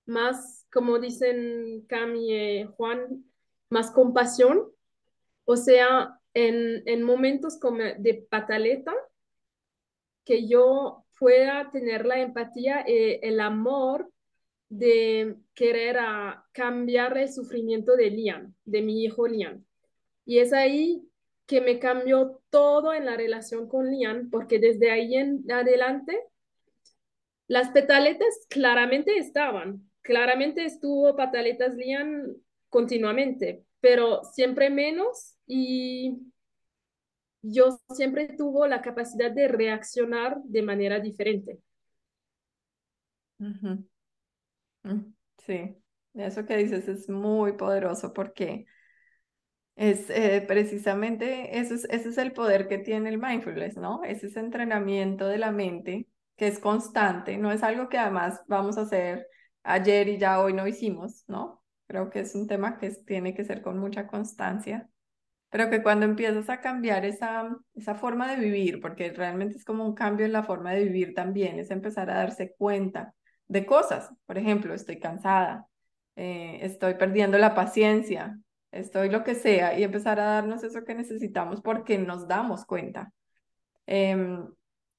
más, 0.07 0.64
como 0.75 0.99
dicen 0.99 1.87
Cami 1.87 2.35
y 2.35 2.65
Juan, 2.77 3.25
más 3.71 3.93
compasión. 3.93 4.73
O 5.45 5.57
sea, 5.57 6.19
en, 6.35 6.83
en 6.87 7.05
momentos 7.05 7.61
como 7.61 7.79
de 7.79 8.27
pataleta, 8.29 8.93
que 10.25 10.49
yo 10.49 11.05
pueda 11.17 11.71
tener 11.71 12.05
la 12.05 12.21
empatía, 12.21 12.85
eh, 12.89 13.21
el 13.23 13.39
amor 13.39 14.11
de 14.69 15.37
querer 15.55 15.97
cambiar 16.51 17.17
el 17.19 17.33
sufrimiento 17.33 17.95
de 17.95 18.11
Liam, 18.11 18.55
de 18.65 18.83
mi 18.83 19.05
hijo 19.05 19.29
Liam. 19.29 19.65
Y 20.27 20.39
es 20.39 20.53
ahí 20.53 21.09
que 21.47 21.61
me 21.61 21.79
cambió 21.79 22.41
todo 22.51 22.93
en 22.93 23.05
la 23.05 23.17
relación 23.17 23.69
con 23.69 23.93
Liam, 23.93 24.29
porque 24.29 24.59
desde 24.59 24.91
ahí 24.91 25.15
en 25.15 25.45
adelante 25.53 26.19
las 27.47 27.69
petaletas 27.71 28.47
claramente 28.49 29.19
estaban, 29.19 29.89
claramente 30.05 30.65
estuvo 30.65 31.17
pataletas 31.17 31.75
Liam 31.75 32.37
continuamente, 32.69 33.65
pero 33.81 34.23
siempre 34.23 34.71
menos 34.71 35.37
y 35.47 36.19
yo 37.43 37.79
siempre 37.95 38.29
tuvo 38.37 38.67
la 38.67 38.83
capacidad 38.83 39.31
de 39.31 39.49
reaccionar 39.49 40.37
de 40.45 40.63
manera 40.63 41.01
diferente. 41.01 41.59
Mm, 44.83 45.15
sí, 45.39 45.77
eso 46.15 46.45
que 46.47 46.57
dices 46.57 46.89
es 46.89 47.09
muy 47.09 47.53
poderoso 47.53 48.13
porque 48.13 48.67
es 49.77 50.09
eh, 50.11 50.45
precisamente 50.47 51.59
eso 51.59 51.75
es, 51.75 51.85
ese 51.91 52.11
es 52.11 52.19
el 52.19 52.33
poder 52.33 52.69
que 52.69 52.79
tiene 52.79 53.09
el 53.09 53.19
mindfulness, 53.19 53.77
¿no? 53.77 54.05
Es 54.05 54.23
ese 54.23 54.41
entrenamiento 54.41 55.27
de 55.27 55.39
la 55.39 55.51
mente 55.51 56.07
que 56.37 56.49
es 56.49 56.59
constante, 56.59 57.37
no 57.39 57.53
es 57.53 57.63
algo 57.63 57.89
que 57.89 57.99
además 57.99 58.41
vamos 58.47 58.79
a 58.79 58.83
hacer 58.83 59.27
ayer 59.65 60.09
y 60.09 60.19
ya 60.19 60.41
hoy 60.41 60.53
no 60.53 60.67
hicimos, 60.67 61.25
¿no? 61.29 61.63
Creo 61.87 62.11
que 62.11 62.21
es 62.21 62.35
un 62.35 62.47
tema 62.47 62.79
que 62.79 62.91
tiene 62.91 63.35
que 63.35 63.45
ser 63.45 63.63
con 63.63 63.79
mucha 63.79 64.07
constancia 64.07 64.89
pero 65.55 65.71
que 65.71 65.85
cuando 65.85 66.05
empiezas 66.05 66.51
a 66.51 66.61
cambiar 66.61 67.05
esa, 67.05 67.57
esa 67.77 67.95
forma 67.95 68.29
de 68.29 68.43
vivir, 68.43 68.81
porque 68.81 69.13
realmente 69.13 69.57
es 69.57 69.65
como 69.65 69.87
un 69.87 69.95
cambio 69.95 70.27
en 70.27 70.33
la 70.33 70.43
forma 70.43 70.73
de 70.73 70.83
vivir 70.83 71.15
también, 71.15 71.61
es 71.61 71.71
empezar 71.71 72.11
a 72.11 72.17
darse 72.17 72.57
cuenta 72.59 73.15
de 73.47 73.65
cosas. 73.65 74.11
Por 74.27 74.37
ejemplo, 74.37 74.75
estoy 74.75 74.99
cansada, 74.99 75.69
eh, 76.17 76.59
estoy 76.63 76.95
perdiendo 76.95 77.39
la 77.39 77.55
paciencia, 77.55 78.37
estoy 78.73 79.11
lo 79.11 79.23
que 79.23 79.37
sea, 79.37 79.79
y 79.79 79.85
empezar 79.85 80.19
a 80.19 80.25
darnos 80.25 80.65
eso 80.65 80.83
que 80.83 80.97
necesitamos 80.97 81.61
porque 81.61 81.99
nos 81.99 82.27
damos 82.27 82.65
cuenta. 82.65 83.13
Em, 83.87 84.49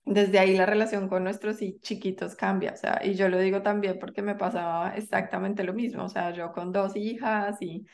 desde 0.05 0.39
ahí 0.39 0.55
la 0.55 0.65
relación 0.65 1.07
con 1.09 1.23
nuestros 1.23 1.57
chiquitos 1.81 2.35
cambia, 2.35 2.73
o 2.73 2.77
sea, 2.77 3.01
y 3.03 3.15
yo 3.15 3.29
lo 3.29 3.39
digo 3.39 3.61
también 3.63 3.97
porque 3.99 4.21
me 4.21 4.35
pasaba 4.35 4.95
exactamente 4.95 5.63
lo 5.63 5.73
mismo, 5.73 6.03
o 6.05 6.09
sea, 6.09 6.31
yo 6.31 6.51
con 6.53 6.71
dos 6.71 6.95
hijas 6.95 7.57
y 7.61 7.85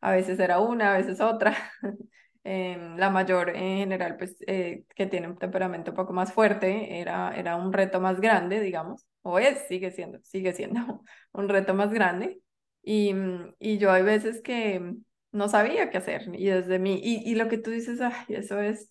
a 0.00 0.12
veces 0.12 0.38
era 0.40 0.60
una, 0.60 0.94
a 0.94 0.98
veces 0.98 1.20
otra. 1.20 1.56
Em, 2.42 2.96
la 2.96 3.10
mayor 3.10 3.50
en 3.50 3.78
general, 3.80 4.16
pues 4.16 4.36
eh, 4.46 4.84
que 4.96 5.06
tiene 5.06 5.28
un 5.28 5.36
temperamento 5.36 5.90
un 5.90 5.96
poco 5.96 6.14
más 6.14 6.32
fuerte, 6.32 6.98
era, 7.00 7.36
era 7.36 7.56
un 7.56 7.70
reto 7.72 8.00
más 8.00 8.18
grande, 8.20 8.60
digamos, 8.60 9.06
o 9.22 9.38
es, 9.38 9.66
sigue 9.68 9.90
siendo, 9.90 10.20
sigue 10.22 10.54
siendo 10.54 11.02
un 11.32 11.48
reto 11.50 11.74
más 11.74 11.90
grande. 11.92 12.40
Y, 12.82 13.12
mm, 13.12 13.54
y 13.58 13.76
yo 13.78 13.92
hay 13.92 14.02
veces 14.02 14.40
que 14.42 14.94
no 15.32 15.48
sabía 15.48 15.90
qué 15.90 15.98
hacer, 15.98 16.30
y 16.34 16.46
desde 16.46 16.78
mí, 16.78 16.98
y, 17.02 17.30
y 17.30 17.34
lo 17.34 17.48
que 17.48 17.58
tú 17.58 17.70
dices, 17.70 18.00
ay, 18.00 18.24
eso 18.28 18.58
es, 18.60 18.90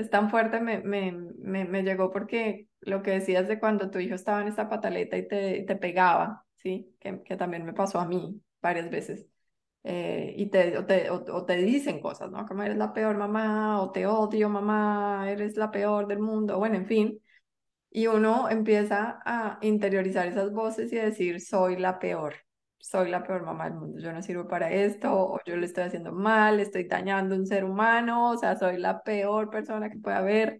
es 0.00 0.10
tan 0.10 0.30
fuerte, 0.30 0.60
me, 0.60 0.80
me, 0.80 1.12
me, 1.12 1.64
me 1.64 1.82
llegó 1.82 2.10
porque 2.10 2.68
lo 2.80 3.02
que 3.02 3.12
decías 3.12 3.48
de 3.48 3.58
cuando 3.60 3.90
tu 3.90 3.98
hijo 3.98 4.14
estaba 4.14 4.40
en 4.42 4.48
esta 4.48 4.68
pataleta 4.68 5.16
y 5.16 5.28
te, 5.28 5.62
te 5.62 5.76
pegaba, 5.76 6.44
¿sí? 6.56 6.94
Que, 7.00 7.22
que 7.22 7.36
también 7.36 7.64
me 7.64 7.72
pasó 7.72 8.00
a 8.00 8.06
mí 8.06 8.40
varias 8.60 8.90
veces. 8.90 9.26
Eh, 9.82 10.34
y 10.36 10.50
te 10.50 10.76
o, 10.76 10.84
te, 10.86 11.10
o, 11.10 11.44
te 11.46 11.56
dicen 11.56 12.00
cosas, 12.00 12.30
¿no? 12.30 12.46
Como 12.46 12.62
eres 12.62 12.76
la 12.76 12.92
peor 12.92 13.16
mamá, 13.16 13.80
o 13.82 13.90
te 13.92 14.06
odio 14.06 14.48
mamá, 14.48 15.30
eres 15.30 15.56
la 15.56 15.70
peor 15.70 16.06
del 16.06 16.20
mundo, 16.20 16.58
bueno, 16.58 16.76
en 16.76 16.86
fin. 16.86 17.22
Y 17.90 18.06
uno 18.08 18.48
empieza 18.50 19.20
a 19.24 19.58
interiorizar 19.62 20.28
esas 20.28 20.52
voces 20.52 20.92
y 20.92 20.96
decir, 20.96 21.40
soy 21.40 21.76
la 21.76 21.98
peor, 21.98 22.34
soy 22.80 23.10
la 23.10 23.22
peor 23.22 23.44
mamá 23.44 23.64
del 23.64 23.74
mundo, 23.78 23.98
yo 24.00 24.12
no 24.12 24.22
sirvo 24.22 24.48
para 24.48 24.72
esto, 24.72 25.12
o 25.12 25.40
yo 25.44 25.56
le 25.56 25.66
estoy 25.66 25.84
haciendo 25.84 26.12
mal, 26.12 26.60
estoy 26.60 26.84
dañando 26.84 27.36
un 27.36 27.46
ser 27.46 27.64
humano, 27.64 28.30
o 28.30 28.36
sea, 28.38 28.56
soy 28.56 28.78
la 28.78 29.02
peor 29.02 29.50
persona 29.50 29.90
que 29.90 29.98
puede 29.98 30.16
haber. 30.16 30.58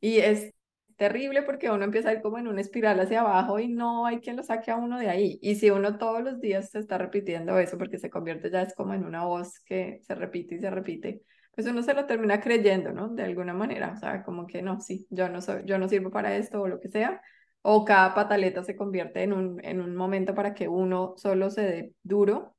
Y 0.00 0.18
es 0.18 0.52
terrible 0.96 1.42
porque 1.42 1.70
uno 1.70 1.84
empieza 1.84 2.10
a 2.10 2.12
ir 2.14 2.22
como 2.22 2.38
en 2.38 2.48
una 2.48 2.60
espiral 2.60 3.00
hacia 3.00 3.20
abajo 3.20 3.58
y 3.58 3.68
no 3.68 4.06
hay 4.06 4.20
quien 4.20 4.36
lo 4.36 4.42
saque 4.42 4.70
a 4.70 4.76
uno 4.76 4.98
de 4.98 5.08
ahí. 5.08 5.38
Y 5.42 5.56
si 5.56 5.70
uno 5.70 5.98
todos 5.98 6.22
los 6.22 6.40
días 6.40 6.70
se 6.70 6.78
está 6.78 6.98
repitiendo 6.98 7.58
eso 7.58 7.78
porque 7.78 7.98
se 7.98 8.10
convierte 8.10 8.50
ya 8.50 8.62
es 8.62 8.74
como 8.74 8.94
en 8.94 9.04
una 9.04 9.24
voz 9.24 9.60
que 9.60 10.00
se 10.02 10.14
repite 10.14 10.56
y 10.56 10.60
se 10.60 10.70
repite, 10.70 11.22
pues 11.54 11.66
uno 11.66 11.82
se 11.82 11.94
lo 11.94 12.06
termina 12.06 12.40
creyendo, 12.40 12.92
¿no? 12.92 13.08
De 13.08 13.22
alguna 13.22 13.54
manera, 13.54 13.92
o 13.92 13.96
sea, 13.96 14.22
como 14.22 14.46
que 14.46 14.62
no, 14.62 14.80
sí, 14.80 15.06
yo 15.10 15.28
no 15.28 15.40
soy, 15.40 15.62
yo 15.64 15.78
no 15.78 15.88
sirvo 15.88 16.10
para 16.10 16.36
esto 16.36 16.60
o 16.60 16.68
lo 16.68 16.80
que 16.80 16.88
sea. 16.88 17.20
O 17.62 17.84
cada 17.84 18.14
pataleta 18.14 18.62
se 18.64 18.76
convierte 18.76 19.22
en 19.22 19.32
un, 19.32 19.64
en 19.64 19.80
un 19.80 19.94
momento 19.94 20.34
para 20.34 20.54
que 20.54 20.68
uno 20.68 21.14
solo 21.16 21.50
se 21.50 21.62
dé 21.62 21.94
duro. 22.02 22.56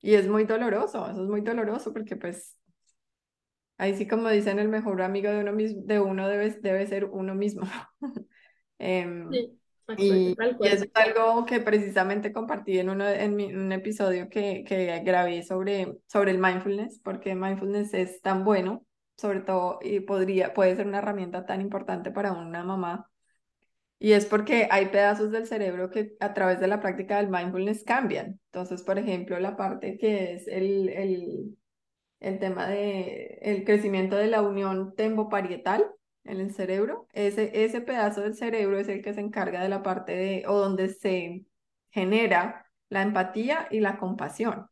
Y 0.00 0.14
es 0.14 0.28
muy 0.28 0.44
doloroso, 0.44 1.08
eso 1.08 1.22
es 1.22 1.28
muy 1.28 1.40
doloroso 1.40 1.92
porque 1.92 2.16
pues 2.16 2.58
Ahí 3.76 3.94
sí, 3.96 4.06
como 4.06 4.28
dicen, 4.28 4.58
el 4.58 4.68
mejor 4.68 5.02
amigo 5.02 5.30
de 5.30 5.40
uno 5.40 5.52
mismo, 5.52 5.82
de 5.84 5.98
uno 5.98 6.28
debe, 6.28 6.50
debe 6.60 6.86
ser 6.86 7.06
uno 7.06 7.34
mismo. 7.34 7.62
Em, 8.78 9.30
sí, 9.30 9.56
y, 9.96 10.36
eso 10.66 10.84
es 10.84 10.90
algo 10.94 11.46
que 11.46 11.60
precisamente 11.60 12.32
compartí 12.32 12.78
en, 12.80 12.90
uno, 12.90 13.08
en, 13.08 13.34
un 13.34 13.72
episodio 13.72 14.28
que, 14.28 14.64
que 14.66 15.00
grabé 15.04 15.44
sobre, 15.44 15.96
sobre 16.06 16.32
el 16.32 16.38
mindfulness, 16.38 17.00
porque 17.02 17.36
mindfulness 17.36 17.94
es 17.94 18.20
tan 18.20 18.44
bueno, 18.44 18.84
sobre 19.16 19.40
todo, 19.40 19.78
y 19.80 20.00
podría, 20.00 20.52
puede 20.54 20.74
ser 20.74 20.88
una 20.88 20.98
herramienta 20.98 21.46
tan 21.46 21.60
importante 21.60 22.10
para 22.10 22.32
una 22.32 22.64
mamá. 22.64 23.08
Y 24.04 24.12
es 24.12 24.26
porque 24.26 24.68
hay 24.70 24.86
pedazos 24.86 25.30
del 25.30 25.46
cerebro 25.46 25.90
que 25.90 26.14
a 26.20 26.34
través 26.34 26.60
de 26.60 26.68
la 26.68 26.80
práctica 26.80 27.16
del 27.16 27.30
mindfulness 27.30 27.84
cambian. 27.84 28.38
Entonces, 28.52 28.82
por 28.82 28.98
ejemplo, 28.98 29.40
la 29.40 29.56
parte 29.56 29.96
que 29.96 30.34
es 30.34 30.46
el, 30.46 30.90
el 30.90 31.56
el 32.20 32.38
tema 32.38 32.68
de 32.68 33.38
el 33.42 33.64
crecimiento 33.64 34.16
de 34.16 34.26
la 34.26 34.42
unión 34.42 34.94
tempoparietal, 34.94 35.86
en 36.24 36.40
el 36.40 36.52
cerebro. 36.52 37.06
Ese, 37.12 37.64
ese 37.64 37.80
pedazo 37.80 38.22
del 38.22 38.34
cerebro 38.34 38.78
es 38.78 38.88
el 38.88 39.02
que 39.02 39.14
se 39.14 39.20
encarga 39.20 39.62
de 39.62 39.68
la 39.68 39.82
parte 39.82 40.12
de, 40.12 40.44
o 40.46 40.58
donde 40.58 40.88
se 40.88 41.44
genera 41.90 42.66
la 42.88 43.02
empatía 43.02 43.68
y 43.70 43.80
la 43.80 43.98
compasión. 43.98 44.66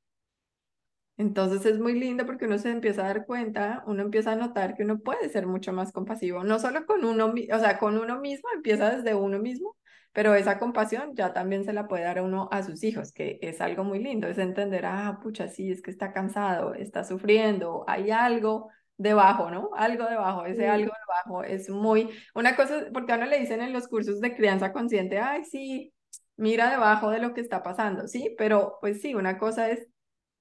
Entonces 1.23 1.65
es 1.67 1.79
muy 1.79 1.99
lindo 1.99 2.27
porque 2.27 2.47
uno 2.47 2.59
se 2.59 2.71
empieza 2.71 3.03
a 3.03 3.07
dar 3.07 3.27
cuenta, 3.27 3.85
uno 3.87 4.03
empieza 4.03 4.33
a 4.33 4.37
notar 4.37 4.75
que 4.75 4.83
uno 4.83 4.99
puede 4.99 5.29
ser 5.29 5.47
mucho 5.47 5.73
más 5.73 5.93
compasivo, 5.93 6.43
no 6.43 6.59
solo 6.59 6.85
con 6.85 7.05
uno, 7.05 7.27
o 7.27 7.59
sea, 7.61 7.79
con 7.79 7.97
uno 7.97 8.19
mismo, 8.19 8.49
empieza 8.53 8.91
desde 8.91 9.15
uno 9.15 9.39
mismo, 9.39 9.77
pero 10.13 10.35
esa 10.35 10.59
compasión 10.59 11.15
ya 11.15 11.33
también 11.33 11.65
se 11.65 11.73
la 11.73 11.87
puede 11.87 12.03
dar 12.03 12.19
a 12.19 12.25
uno 12.25 12.49
a 12.51 12.65
sus 12.65 12.83
hijos, 12.83 13.13
que 13.13 13.39
es 13.41 13.61
algo 13.61 13.85
muy 13.85 14.01
lindo, 14.01 14.27
es 14.27 14.37
entender, 14.39 14.85
ah, 14.85 15.21
pucha, 15.23 15.47
sí, 15.47 15.71
es 15.71 15.81
que 15.81 15.93
está 15.93 16.13
cansado, 16.13 16.75
está 16.75 17.05
sufriendo, 17.05 17.85
hay 17.87 18.11
algo 18.11 18.71
debajo, 18.97 19.49
¿no? 19.49 19.71
Algo 19.77 20.07
debajo, 20.07 20.45
ese 20.45 20.69
algo 20.69 20.93
debajo 21.07 21.45
es 21.45 21.71
muy, 21.71 22.11
una 22.35 22.57
cosa, 22.57 22.87
porque 22.93 23.13
a 23.13 23.17
uno 23.17 23.27
le 23.27 23.39
dicen 23.39 23.61
en 23.63 23.73
los 23.73 23.87
cursos 23.87 24.21
de 24.21 24.35
crianza 24.35 24.73
consciente, 24.73 25.21
ay, 25.21 25.45
sí, 25.45 25.95
mira 26.37 26.69
debajo 26.69 27.11
de 27.11 27.21
lo 27.21 27.33
que 27.33 27.41
está 27.43 27.63
pasando, 27.63 28.09
sí, 28.09 28.35
pero 28.37 28.79
pues 28.81 29.01
sí, 29.01 29.15
una 29.15 29.39
cosa 29.39 29.71
es 29.71 29.87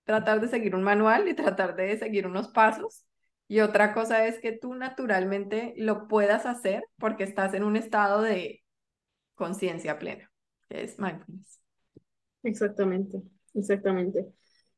tratar 0.04 0.42
de 0.42 0.48
seguir 0.48 0.76
un 0.76 0.84
manual 0.84 1.28
y 1.28 1.34
tratar 1.34 1.76
de 1.76 1.98
seguir 1.98 2.28
unos 2.28 2.50
pasos. 2.50 3.06
Y 3.48 3.60
otra 3.60 3.94
cosa 3.94 4.28
es 4.28 4.40
que 4.40 4.54
tú 4.54 4.76
naturalmente 4.76 5.74
lo 5.78 6.08
puedas 6.08 6.46
hacer 6.46 6.84
porque 6.98 7.24
estás 7.24 7.54
en 7.54 7.64
un 7.64 7.76
estado 7.76 8.22
de 8.22 8.64
conciencia 9.36 10.00
plena, 10.00 10.32
que 10.70 10.84
es 10.84 10.98
mindfulness. 10.98 11.60
Exactamente, 12.44 13.22
exactamente. 13.54 14.28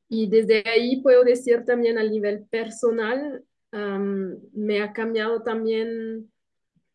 Y 0.10 0.30
desde 0.30 0.64
ahí 0.68 1.02
puedo 1.02 1.24
decir 1.24 1.66
también 1.66 1.98
a 1.98 2.04
nivel 2.04 2.46
personal, 2.48 3.44
me 3.72 4.82
ha 4.82 4.94
cambiado 4.94 5.42
también 5.42 6.32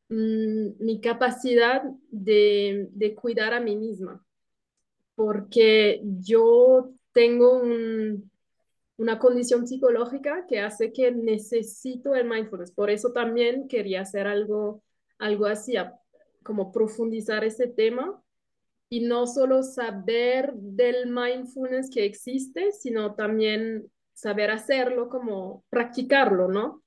mm, 0.08 0.68
mi 0.78 1.00
capacidad 1.00 1.82
de, 2.10 2.88
de, 2.92 3.14
cuidar 3.14 3.52
a 3.52 3.60
mí 3.60 3.76
misma, 3.76 4.24
porque 5.16 6.00
yo 6.04 6.92
tengo 7.18 7.60
una 8.96 9.18
condición 9.18 9.66
psicológica 9.66 10.46
que 10.46 10.60
hace 10.60 10.92
que 10.92 11.10
necesito 11.10 12.14
el 12.14 12.28
mindfulness. 12.28 12.70
Por 12.70 12.90
eso 12.90 13.10
también 13.10 13.66
quería 13.66 14.02
hacer 14.02 14.28
algo, 14.28 14.84
algo 15.18 15.46
así, 15.46 15.74
como 16.44 16.70
profundizar 16.70 17.42
ese 17.42 17.66
tema 17.66 18.22
y 18.88 19.00
no 19.00 19.26
solo 19.26 19.64
saber 19.64 20.52
del 20.54 21.10
mindfulness 21.10 21.90
que 21.90 22.04
existe, 22.04 22.70
sino 22.70 23.16
también 23.16 23.90
saber 24.14 24.52
hacerlo, 24.52 25.08
como 25.08 25.64
practicarlo, 25.70 26.46
¿no? 26.46 26.84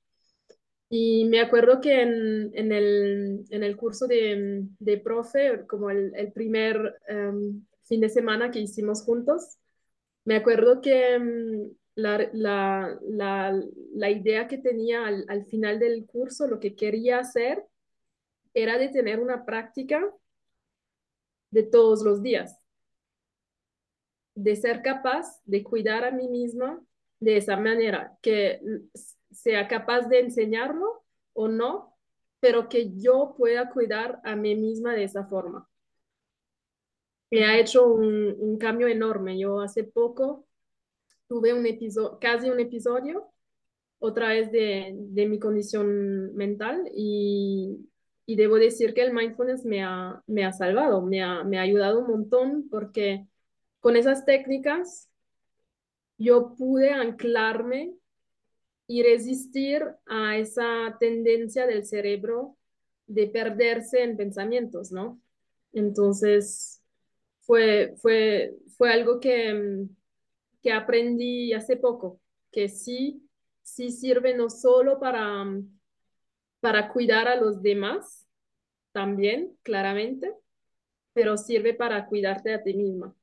Y 0.88 1.26
me 1.26 1.42
acuerdo 1.42 1.78
que 1.82 2.00
en, 2.00 2.52
en, 2.54 2.72
el, 2.72 3.44
en 3.50 3.62
el, 3.62 3.76
curso 3.76 4.06
de, 4.06 4.64
de, 4.78 4.96
profe, 4.96 5.66
como 5.66 5.90
el, 5.90 6.14
el 6.16 6.32
primer 6.32 6.98
em, 7.06 7.66
fin 7.82 8.00
de 8.00 8.08
semana 8.08 8.50
que 8.50 8.60
hicimos 8.60 9.02
juntos, 9.02 9.58
me 10.24 10.36
acuerdo 10.36 10.80
que 10.80 11.18
mm, 11.18 11.70
la, 11.96 12.28
la, 12.32 12.98
la, 13.02 13.62
la, 13.94 14.10
idea 14.10 14.48
que 14.48 14.58
tenía 14.58 15.06
al, 15.06 15.24
al, 15.28 15.44
final 15.46 15.78
del 15.78 16.06
curso, 16.06 16.46
lo 16.46 16.60
que 16.60 16.74
quería 16.74 17.18
hacer, 17.18 17.64
era 18.54 18.78
de 18.78 18.88
tener 18.88 19.20
una 19.20 19.44
práctica 19.44 20.02
de 21.50 21.62
todos 21.62 22.02
los 22.02 22.22
días, 22.22 22.58
de 24.34 24.56
ser 24.56 24.82
capaz 24.82 25.40
de 25.44 25.62
cuidar 25.62 26.04
a 26.04 26.10
mí 26.10 26.28
misma 26.28 26.82
de 27.20 27.36
esa 27.36 27.56
manera, 27.56 28.16
que 28.22 28.60
sea 29.30 29.68
capaz 29.68 30.08
de 30.08 30.20
enseñarlo 30.20 31.04
o 31.34 31.48
no, 31.48 31.96
pero 32.40 32.68
que 32.68 32.92
yo 32.96 33.34
pueda 33.36 33.70
cuidar 33.70 34.20
a 34.24 34.34
mí 34.34 34.54
misma 34.56 34.94
de 34.94 35.04
esa 35.04 35.26
forma 35.26 35.68
me 37.32 37.46
ha 37.46 37.58
hecho 37.58 37.86
un, 37.86 38.36
un, 38.38 38.58
cambio 38.58 38.88
enorme. 38.88 39.38
Yo 39.38 39.60
hace 39.60 39.84
poco 39.84 40.46
tuve 41.26 41.54
un 41.54 41.64
episodio, 41.66 42.18
casi 42.20 42.50
un 42.50 42.60
episodio, 42.60 43.32
otra 43.98 44.28
vez 44.28 44.52
de, 44.52 44.92
de 44.94 45.26
mi 45.26 45.38
condición 45.38 46.34
mental 46.34 46.90
y, 46.94 47.88
y, 48.26 48.36
debo 48.36 48.56
decir 48.56 48.92
que 48.92 49.02
el 49.02 49.14
mindfulness 49.14 49.64
me 49.64 49.82
ha, 49.82 50.22
me 50.26 50.44
ha 50.44 50.52
salvado, 50.52 51.00
me 51.00 51.22
ha, 51.22 51.42
me 51.42 51.58
ha 51.58 51.62
ayudado 51.62 52.00
un 52.00 52.08
montón 52.08 52.68
porque 52.70 53.26
con 53.80 53.96
esas 53.96 54.26
técnicas 54.26 55.08
yo 56.18 56.54
pude 56.54 56.90
anclarme 56.90 57.94
y 58.86 59.02
resistir 59.02 59.86
a 60.06 60.36
esa 60.36 60.98
tendencia 61.00 61.66
del 61.66 61.86
cerebro 61.86 62.58
de 63.06 63.26
perderse 63.28 64.02
en 64.02 64.18
pensamientos, 64.18 64.92
¿no? 64.92 65.18
Entonces, 65.72 66.81
fue, 67.42 67.94
fue, 68.00 68.54
fue 68.76 68.92
algo 68.92 69.20
que, 69.20 69.86
que 70.62 70.72
aprendí 70.72 71.52
hace 71.54 71.76
poco, 71.76 72.20
que 72.52 72.68
sí, 72.68 73.28
sí 73.62 73.90
sirve 73.90 74.34
no 74.36 74.50
solo 74.50 75.00
para, 75.00 75.44
para 76.60 76.88
cuidar 76.92 77.28
a 77.28 77.36
los 77.36 77.62
demás, 77.62 78.26
también, 78.92 79.56
claramente, 79.62 80.34
pero 81.14 81.36
sirve 81.38 81.74
para 81.74 82.06
cuidarte 82.06 82.54
a 82.54 82.62
ti 82.62 82.74
misma. 82.74 83.14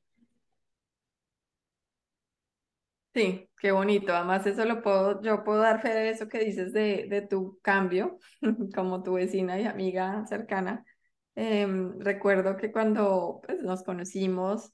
Sí, 3.12 3.50
qué 3.60 3.72
bonito. 3.72 4.14
Además, 4.14 4.46
eso 4.46 4.64
lo 4.64 4.82
puedo, 4.82 5.20
yo 5.22 5.42
puedo 5.42 5.58
dar 5.60 5.82
fe 5.82 5.88
de 5.88 6.10
eso 6.10 6.28
que 6.28 6.38
dices 6.44 6.72
de, 6.72 7.06
de 7.08 7.22
tu 7.22 7.58
cambio, 7.60 8.18
como 8.74 9.02
tu 9.02 9.14
vecina 9.14 9.58
y 9.60 9.64
amiga 9.66 10.24
cercana. 10.26 10.84
Em, 11.34 11.98
recuerdo 12.00 12.56
que 12.56 12.72
cuando 12.72 13.40
pues, 13.46 13.62
nos 13.62 13.82
conocimos, 13.82 14.72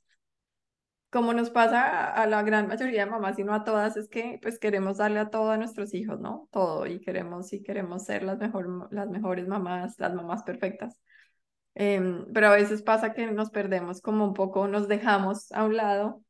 como 1.10 1.32
nos 1.32 1.50
pasa 1.50 2.12
a 2.12 2.26
la 2.26 2.42
gran 2.42 2.68
mayoría 2.68 3.04
de 3.04 3.10
mamás 3.10 3.38
y 3.38 3.44
no 3.44 3.54
a 3.54 3.64
todas, 3.64 3.96
es 3.96 4.08
que 4.08 4.38
pues 4.42 4.58
queremos 4.58 4.98
darle 4.98 5.20
a 5.20 5.30
todo 5.30 5.50
a 5.50 5.56
nuestros 5.56 5.94
hijos, 5.94 6.20
¿no? 6.20 6.48
Todo 6.52 6.86
y 6.86 7.00
queremos 7.00 7.52
y 7.52 7.62
queremos 7.62 8.04
ser 8.04 8.22
las, 8.22 8.38
mejor, 8.38 8.92
las 8.92 9.08
mejores 9.08 9.46
mamás, 9.48 9.98
las 9.98 10.14
mamás 10.14 10.42
perfectas. 10.42 11.00
Em, 11.74 12.26
pero 12.32 12.48
a 12.48 12.56
veces 12.56 12.82
pasa 12.82 13.12
que 13.14 13.26
nos 13.32 13.50
perdemos 13.50 14.00
como 14.00 14.24
un 14.24 14.34
poco, 14.34 14.68
nos 14.68 14.88
dejamos 14.88 15.52
a 15.52 15.64
un 15.64 15.76
lado 15.76 16.22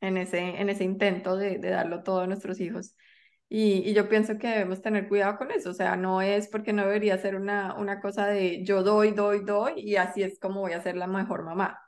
en 0.00 0.16
ese, 0.16 0.60
en 0.60 0.68
ese 0.70 0.84
intento 0.84 1.36
de, 1.36 1.58
de 1.58 1.70
darlo 1.70 2.02
todo 2.02 2.20
a 2.22 2.26
nuestros 2.26 2.60
hijos. 2.60 2.96
Y, 3.48 3.94
yo 3.94 4.08
pienso 4.08 4.38
que 4.38 4.48
debemos 4.48 4.82
tener 4.82 5.08
cuidado 5.08 5.36
con 5.38 5.52
eso, 5.52 5.70
o 5.70 5.74
sea, 5.74 5.96
no 5.96 6.20
es 6.20 6.48
porque 6.48 6.72
no 6.72 6.82
debería 6.84 7.16
ser 7.18 7.36
una, 7.36 7.74
una 7.76 8.00
cosa 8.00 8.26
de 8.26 8.64
yo 8.64 8.82
doy, 8.82 9.12
doy, 9.12 9.44
doy 9.44 9.74
y 9.76 9.96
así 9.96 10.22
es 10.22 10.40
como 10.40 10.60
voy 10.62 10.72
a 10.72 10.82
ser 10.82 10.96
la 10.96 11.06
mejor 11.06 11.44
mamá. 11.44 11.80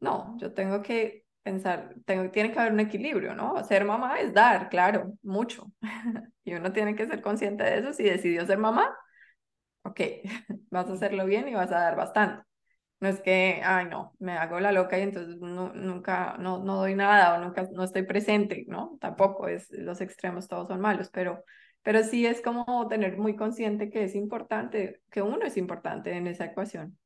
No, 0.00 0.36
yo 0.38 0.52
tengo 0.54 0.82
que 0.82 1.26
pensar, 1.42 1.94
tengo, 2.06 2.30
tiene 2.30 2.52
que 2.52 2.58
haber 2.58 2.72
un 2.72 2.80
equilibrio, 2.80 3.34
¿no? 3.34 3.62
Ser 3.64 3.84
mamá 3.84 4.20
es 4.20 4.34
dar, 4.34 4.68
claro, 4.70 5.12
mucho. 5.22 5.72
y 6.44 6.54
uno 6.54 6.72
tiene 6.72 6.94
que 6.96 7.06
ser 7.06 7.22
consciente 7.22 7.64
de 7.64 7.78
eso. 7.78 7.92
Si 7.92 8.04
decidió 8.04 8.46
ser 8.46 8.58
mamá, 8.58 8.96
ok, 9.82 10.00
vas 10.70 10.88
a 10.88 10.92
hacerlo 10.94 11.26
bien 11.26 11.48
y 11.48 11.54
vas 11.54 11.72
a 11.72 11.80
dar 11.80 11.96
bastante. 11.96 12.45
No 13.00 13.08
es 13.08 13.20
que, 13.20 13.60
ay, 13.62 13.86
no, 13.86 14.14
me 14.18 14.32
hago 14.32 14.58
la 14.58 14.72
loca 14.72 14.98
y 14.98 15.02
entonces 15.02 15.36
nunca, 15.38 16.36
no, 16.38 16.64
no 16.64 16.76
doy 16.76 16.94
nada 16.94 17.34
o 17.36 17.44
nunca, 17.44 17.68
no 17.72 17.84
estoy 17.84 18.04
presente, 18.04 18.64
¿no? 18.68 18.96
Tampoco 19.00 19.48
es, 19.48 19.70
los 19.70 20.00
extremos 20.00 20.48
todos 20.48 20.68
son 20.68 20.80
malos, 20.80 21.10
pero, 21.12 21.44
pero 21.82 22.02
sí 22.02 22.24
es 22.26 22.40
como 22.40 22.88
tener 22.88 23.18
muy 23.18 23.36
consciente 23.36 23.90
que 23.90 24.04
es 24.04 24.14
importante, 24.14 25.02
que 25.10 25.20
uno 25.20 25.44
es 25.44 25.58
importante 25.58 26.12
en 26.16 26.26
esa 26.26 26.46
ecuación. 26.46 26.98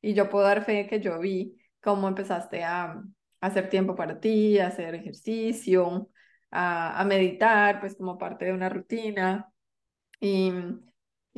Y 0.00 0.14
yo 0.14 0.30
puedo 0.30 0.44
dar 0.46 0.64
fe 0.64 0.86
que 0.88 1.00
yo 1.00 1.18
vi 1.18 1.56
cómo 1.80 2.08
empezaste 2.08 2.64
a, 2.64 3.02
hacer 3.40 3.68
tiempo 3.68 3.94
para 3.94 4.20
ti, 4.20 4.58
a 4.58 4.68
hacer 4.68 4.94
ejercicio, 4.94 6.08
a, 6.50 7.00
a 7.00 7.04
meditar, 7.04 7.80
pues 7.80 7.96
como 7.96 8.18
parte 8.18 8.46
de 8.46 8.52
una 8.52 8.68
rutina. 8.68 9.52
Y, 10.20 10.52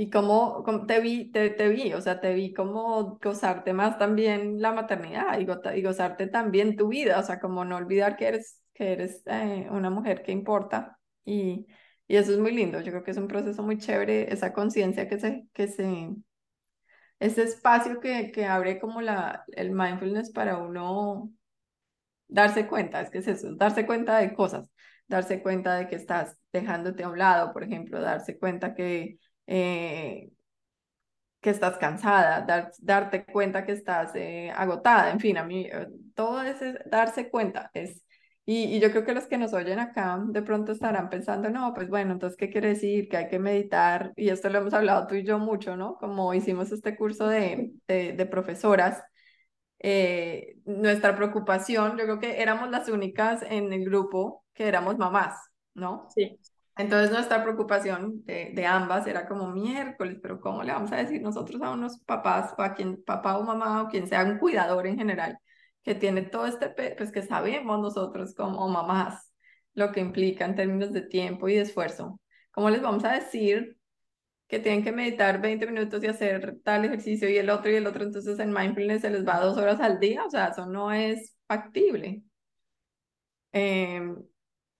y 0.00 0.11
cómo, 0.11 0.64
te 0.87 1.00
vi, 1.00 1.32
te, 1.32 1.50
te, 1.50 1.68
vi, 1.68 1.92
o 1.92 2.00
sea, 2.00 2.20
te 2.20 2.32
vi 2.32 2.52
como 2.54 3.18
gozarte 3.20 3.72
más 3.72 3.98
también 3.98 4.62
la 4.62 4.70
maternidad 4.70 5.40
y, 5.40 5.42
y, 5.76 5.82
gozarte 5.82 6.28
también 6.28 6.76
tu 6.76 6.87
vida, 6.87 7.18
o 7.18 7.22
sea, 7.24 7.40
como 7.40 7.64
no 7.64 7.74
olvidar 7.74 8.16
que 8.16 8.28
eres, 8.28 8.62
que 8.74 8.92
eres 8.92 9.24
eh, 9.26 9.66
una 9.72 9.90
mujer 9.90 10.22
que 10.22 10.30
importa 10.30 11.00
y, 11.24 11.66
y 12.06 12.14
eso 12.16 12.30
es 12.32 12.38
muy 12.38 12.52
lindo, 12.52 12.80
yo 12.80 12.92
creo 12.92 13.02
que 13.02 13.11
es 13.11 13.16
un 13.16 13.26
proceso 13.26 13.64
muy 13.64 13.76
chévere, 13.78 14.32
esa 14.32 14.52
conciencia 14.52 15.08
que 15.08 15.18
se, 15.18 15.48
que 15.52 15.66
se, 15.66 16.11
ese 17.18 17.42
espacio 17.42 17.98
que, 17.98 18.30
que 18.30 18.46
abre 18.46 18.78
como 18.78 19.00
la, 19.00 19.44
el 19.48 19.72
mindfulness 19.72 20.30
para 20.30 20.58
uno 20.58 21.32
darse 22.28 22.68
cuenta, 22.68 23.00
es 23.00 23.11
que 23.11 23.18
es 23.18 23.26
eso, 23.26 23.56
darse 23.56 23.84
cuenta 23.84 24.18
de 24.18 24.32
cosas, 24.32 24.70
darse 25.08 25.42
cuenta 25.42 25.74
de 25.74 25.88
que 25.88 25.96
estás 25.96 26.38
dejándote 26.52 27.02
a 27.02 27.08
un 27.08 27.18
lado, 27.18 27.52
por 27.52 27.64
ejemplo, 27.64 28.00
darse 28.00 28.38
cuenta 28.38 28.74
que 28.76 29.18
eh, 29.48 30.30
que 31.40 31.50
estás 31.50 31.78
cansada, 31.78 32.44
darte 32.80 33.24
cuenta 33.24 33.64
que 33.64 33.72
estás 33.72 34.12
eh, 34.16 34.50
agotada, 34.50 35.11
en 35.12 35.20
fin, 35.20 35.38
a 35.38 35.44
mí 35.44 35.66
eh, 35.72 35.87
todo 36.14 36.42
ese 36.42 36.78
darse 36.87 37.30
cuenta 37.30 37.70
es, 37.74 38.02
Y, 38.44 38.64
y 38.76 38.80
yo 38.80 38.90
creo 38.90 39.04
que 39.04 39.12
los 39.14 39.26
que 39.26 39.38
nos 39.38 39.52
oyen 39.52 39.78
acá 39.78 40.18
de 40.26 40.42
pronto 40.42 40.72
estarán 40.72 41.08
pensando, 41.11 41.50
no, 41.50 41.74
pues 41.74 41.88
bueno, 41.88 42.12
entonces, 42.12 42.37
¿qué 42.37 42.48
quiere 42.50 42.68
decir? 42.68 43.08
Que 43.08 43.18
hay 43.18 43.28
que 43.28 43.38
meditar. 43.38 44.12
Y 44.16 44.30
esto 44.30 44.48
lo 44.48 44.58
hemos 44.58 44.72
hablado 44.74 45.06
tú 45.06 45.14
y 45.16 45.24
yo 45.24 45.38
mucho, 45.38 45.76
¿no? 45.76 45.96
Como 45.96 46.32
hicimos 46.34 46.72
este 46.72 46.96
curso 46.96 47.28
de, 47.28 47.72
de, 47.87 48.26
profesoras 48.26 49.02
nuestra 50.64 51.16
preocupación, 51.16 51.96
yo 51.98 52.04
creo 52.04 52.18
que 52.20 52.42
éramos 52.42 52.70
las 52.70 52.88
únicas 52.88 53.42
en 53.42 53.72
el 53.72 53.84
grupo 53.84 54.44
que 54.54 54.68
éramos 54.68 54.98
mamás, 54.98 55.34
¿no? 55.74 56.08
Sí. 56.14 56.38
Entonces 56.78 57.10
nuestra 57.10 57.42
preocupación 57.42 58.24
de, 58.24 58.66
ambas 58.66 59.06
era 59.08 59.26
como 59.26 59.50
miércoles, 59.50 60.18
pero 60.22 60.40
¿cómo 60.40 60.62
le 60.62 60.72
vamos 60.72 60.92
a 60.92 60.96
decir 60.96 61.20
nosotros 61.20 61.60
a 61.60 61.70
unos 61.72 61.98
papás 62.04 62.54
o 62.56 62.62
a 62.62 62.74
quien 62.74 63.02
papá 63.02 63.36
o 63.36 63.42
mamá 63.42 63.82
o 63.82 63.88
quien 63.88 64.06
sea 64.06 64.22
un 64.24 64.38
cuidador 64.38 64.86
en 64.86 64.96
general 64.96 65.38
que 65.82 65.96
tiene 65.96 66.22
todo 66.22 66.46
este, 66.46 66.68
pues 66.96 67.10
que 67.10 67.22
sabemos 67.22 67.80
nosotros 67.80 68.34
como 68.34 68.68
mamás 68.68 69.32
lo 69.74 69.90
que 69.92 70.00
implica 70.00 70.44
en 70.44 70.54
términos 70.54 70.92
de 70.92 71.02
tiempo 71.02 71.48
y 71.48 71.56
de 71.56 71.62
esfuerzo? 71.62 72.20
¿Cómo 72.52 72.70
les 72.70 72.80
vamos 72.80 73.04
a 73.04 73.12
decir 73.14 73.76
que 74.46 74.60
tienen 74.60 74.84
que 74.84 74.92
meditar 74.92 75.40
20 75.40 75.66
minutos 75.66 76.02
y 76.04 76.06
hacer 76.06 76.58
tal 76.64 76.84
ejercicio 76.84 77.28
y 77.28 77.38
el 77.38 77.50
otro 77.50 77.70
y 77.72 77.76
el 77.76 77.86
otro, 77.86 78.04
entonces 78.04 78.38
en 78.38 78.52
mindfulness 78.52 79.02
se 79.02 79.10
les 79.10 79.26
va 79.26 79.40
dos 79.40 79.58
horas 79.58 79.80
al 79.80 80.00
día, 80.00 80.24
o 80.24 80.30
sea, 80.30 80.48
eso 80.48 80.66
no 80.66 80.92
es 80.92 81.36
factible. 81.46 82.22
Eh, 83.52 84.00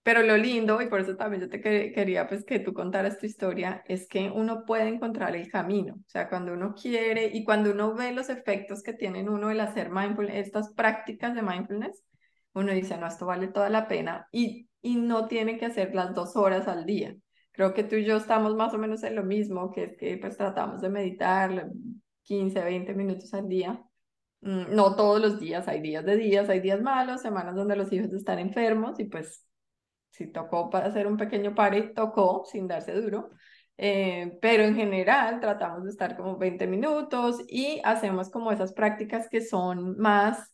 pero 0.03 0.23
lo 0.23 0.37
lindo, 0.37 0.81
y 0.81 0.87
por 0.87 1.01
eso 1.01 1.15
también 1.15 1.41
yo 1.41 1.49
te 1.49 1.61
quería 1.61 2.27
pues 2.27 2.45
que 2.45 2.59
tú 2.59 2.73
contaras 2.73 3.19
tu 3.19 3.25
historia, 3.25 3.83
es 3.87 4.07
que 4.07 4.31
uno 4.31 4.65
puede 4.65 4.87
encontrar 4.87 5.35
el 5.35 5.49
camino, 5.51 5.95
o 5.95 6.09
sea, 6.09 6.29
cuando 6.29 6.53
uno 6.53 6.73
quiere 6.73 7.29
y 7.33 7.43
cuando 7.43 7.71
uno 7.71 7.93
ve 7.93 8.11
los 8.11 8.29
efectos 8.29 8.81
que 8.83 8.93
tienen 8.93 9.29
uno 9.29 9.51
el 9.51 9.59
hacer 9.59 9.89
mindfulness, 9.91 10.47
estas 10.47 10.73
prácticas 10.73 11.35
de 11.35 11.41
mindfulness, 11.41 12.03
uno 12.53 12.71
dice, 12.71 12.97
no, 12.97 13.07
esto 13.07 13.25
vale 13.25 13.47
toda 13.47 13.69
la 13.69 13.87
pena 13.87 14.27
y, 14.31 14.69
y 14.81 14.95
no 14.95 15.27
tiene 15.27 15.57
que 15.57 15.65
hacer 15.65 15.93
las 15.93 16.13
dos 16.15 16.35
horas 16.35 16.67
al 16.67 16.85
día 16.85 17.15
creo 17.59 17.73
que 17.73 17.83
tú 17.83 17.97
y 17.97 18.05
yo 18.05 18.15
estamos 18.15 18.55
más 18.55 18.73
o 18.73 18.77
menos 18.77 19.03
en 19.03 19.15
lo 19.15 19.23
mismo, 19.23 19.69
que 19.71 19.83
es 19.83 19.97
que 19.97 20.17
pues 20.17 20.37
tratamos 20.37 20.79
de 20.79 20.87
meditar 20.87 21.69
15, 22.23 22.63
20 22.63 22.93
minutos 22.93 23.33
al 23.33 23.49
día. 23.49 23.83
Mm, 24.39 24.73
no 24.73 24.95
todos 24.95 25.19
los 25.19 25.41
días, 25.41 25.67
hay 25.67 25.81
días 25.81 26.05
de 26.05 26.15
días, 26.15 26.47
hay 26.47 26.61
días 26.61 26.81
malos, 26.81 27.21
semanas 27.21 27.55
donde 27.55 27.75
los 27.75 27.91
hijos 27.91 28.13
están 28.13 28.39
enfermos 28.39 28.97
y 28.99 29.05
pues 29.05 29.45
si 30.09 30.27
tocó 30.27 30.69
para 30.69 30.87
hacer 30.87 31.07
un 31.07 31.17
pequeño 31.17 31.55
pare, 31.55 31.83
tocó 31.83 32.45
sin 32.45 32.67
darse 32.67 32.93
duro. 32.93 33.29
Eh, 33.77 34.37
pero 34.41 34.63
en 34.63 34.75
general 34.75 35.39
tratamos 35.39 35.85
de 35.85 35.91
estar 35.91 36.17
como 36.17 36.37
20 36.37 36.67
minutos 36.67 37.41
y 37.47 37.79
hacemos 37.85 38.29
como 38.29 38.51
esas 38.51 38.73
prácticas 38.73 39.29
que 39.29 39.41
son 39.41 39.97
más 39.97 40.53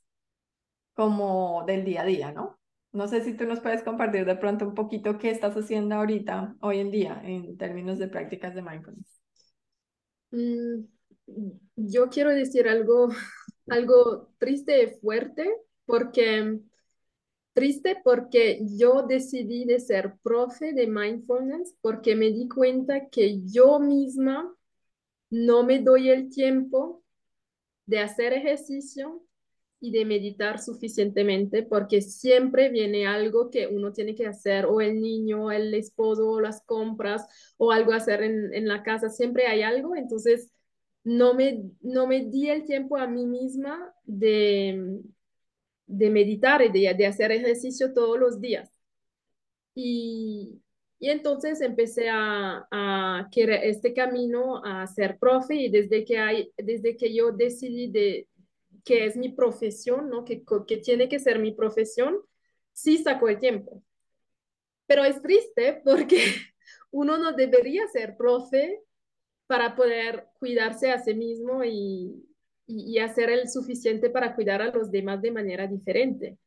como 0.94 1.64
del 1.66 1.84
día 1.84 2.04
a 2.04 2.06
día, 2.06 2.32
¿no? 2.32 2.60
No 2.92 3.08
sé 3.08 3.24
si 3.24 3.36
tú 3.36 3.46
nos 3.46 3.60
puedes 3.60 3.84
compartir 3.84 4.26
de 4.26 4.38
pronto 4.38 4.66
un 4.66 4.76
poquito 4.76 5.18
qué 5.18 5.32
estás 5.32 5.56
haciendo 5.56 5.96
ahorita, 5.96 6.56
hoy 6.62 6.80
en 6.80 6.92
día, 6.92 7.20
en 7.24 7.58
términos 7.58 7.98
de 7.98 8.08
prácticas 8.08 8.56
de 8.56 8.62
mindfulness. 8.62 9.22
Mm, 10.32 10.86
yo 11.76 12.10
quiero 12.10 12.30
decir 12.30 12.68
algo, 12.70 13.10
algo 13.68 14.30
triste 14.38 14.84
y 14.84 15.00
fuerte, 15.00 15.52
porque 15.86 16.60
triste 17.56 17.98
porque 18.04 18.60
yo 18.78 19.04
decidí 19.04 19.64
de 19.64 19.80
ser 19.80 20.16
profe 20.22 20.74
de 20.74 20.88
mindfulness 20.88 21.74
porque 21.82 22.14
me 22.16 22.30
di 22.30 22.50
cuenta 22.50 23.10
que 23.10 23.42
yo 23.46 23.80
misma 23.80 24.54
no 25.30 25.64
me 25.64 25.80
doy 25.80 26.10
el 26.10 26.30
tiempo 26.30 27.02
de 27.86 28.00
hacer 28.00 28.34
ejercicio 28.34 29.24
y 29.80 29.92
de 29.92 30.04
meditar 30.04 30.62
suficientemente 30.62 31.64
porque 31.64 32.02
siempre 32.02 32.70
viene 32.70 33.08
algo 33.08 33.50
que 33.50 33.68
uno 33.68 33.94
tiene 33.94 34.16
que 34.16 34.28
hacer, 34.28 34.66
o 34.66 34.82
el 34.82 35.00
niño, 35.02 35.52
el 35.52 35.74
esposo, 35.76 36.28
o 36.30 36.42
las 36.42 36.62
compras, 36.64 37.26
o 37.58 37.72
algo 37.72 37.94
hacer 37.94 38.22
en, 38.24 38.54
en 38.54 38.68
la 38.68 38.84
casa, 38.84 39.10
siempre 39.10 39.48
hay 39.48 39.62
algo, 39.62 39.96
entonces 39.96 40.52
no 41.04 41.36
me, 41.36 41.64
no 41.82 42.08
me 42.08 42.26
di 42.26 42.50
el 42.50 42.66
tiempo 42.66 42.98
a 42.98 43.08
mí 43.08 43.26
misma 43.26 43.94
de, 44.04 45.00
de 45.88 46.10
meditar 46.10 46.62
y 46.62 46.70
de, 46.72 46.94
de 46.94 47.06
hacer 47.06 47.32
ejercicio 47.32 47.94
todos 47.94 48.20
los 48.20 48.42
días. 48.42 48.70
Y, 49.74 50.62
y 51.00 51.10
entonces 51.10 51.62
empecé 51.62 52.10
a, 52.10 52.68
a 52.72 53.30
querer 53.32 53.66
este 53.66 53.94
camino 53.94 54.64
a 54.64 54.88
ser 54.88 55.18
profe 55.20 55.56
y 55.56 55.70
desde 55.70 56.06
que, 56.06 56.18
hay, 56.18 56.52
desde 56.58 56.96
que 56.96 57.14
yo 57.14 57.32
decidí 57.32 57.92
de, 57.92 58.28
que 58.86 59.06
es 59.06 59.18
mi 59.18 59.30
profesión, 59.30 60.10
¿no? 60.10 60.24
Que, 60.24 60.44
que 60.68 60.78
tiene 60.78 61.10
que 61.10 61.20
ser 61.20 61.40
mi 61.40 61.52
profesión, 61.52 62.18
sí 62.72 63.00
sacó 63.00 63.28
el 63.28 63.40
tiempo. 63.40 63.84
Pero 64.86 65.04
es 65.04 65.22
triste 65.22 65.82
porque 65.84 66.18
uno 66.92 67.18
no 67.18 67.34
debería 67.34 67.88
ser 67.88 68.16
profe 68.16 68.82
para 69.48 69.76
poder 69.76 70.28
cuidarse 70.40 70.92
a 70.92 71.00
sí 71.00 71.14
mismo 71.14 71.64
y, 71.64 72.24
y, 72.68 73.00
hacer 73.00 73.30
el 73.30 73.50
suficiente 73.50 74.10
para 74.10 74.36
cuidar 74.36 74.62
a 74.62 74.72
los 74.72 74.92
demás 74.92 75.22
de 75.22 75.32
manera 75.32 75.68
diferente. 75.68 76.38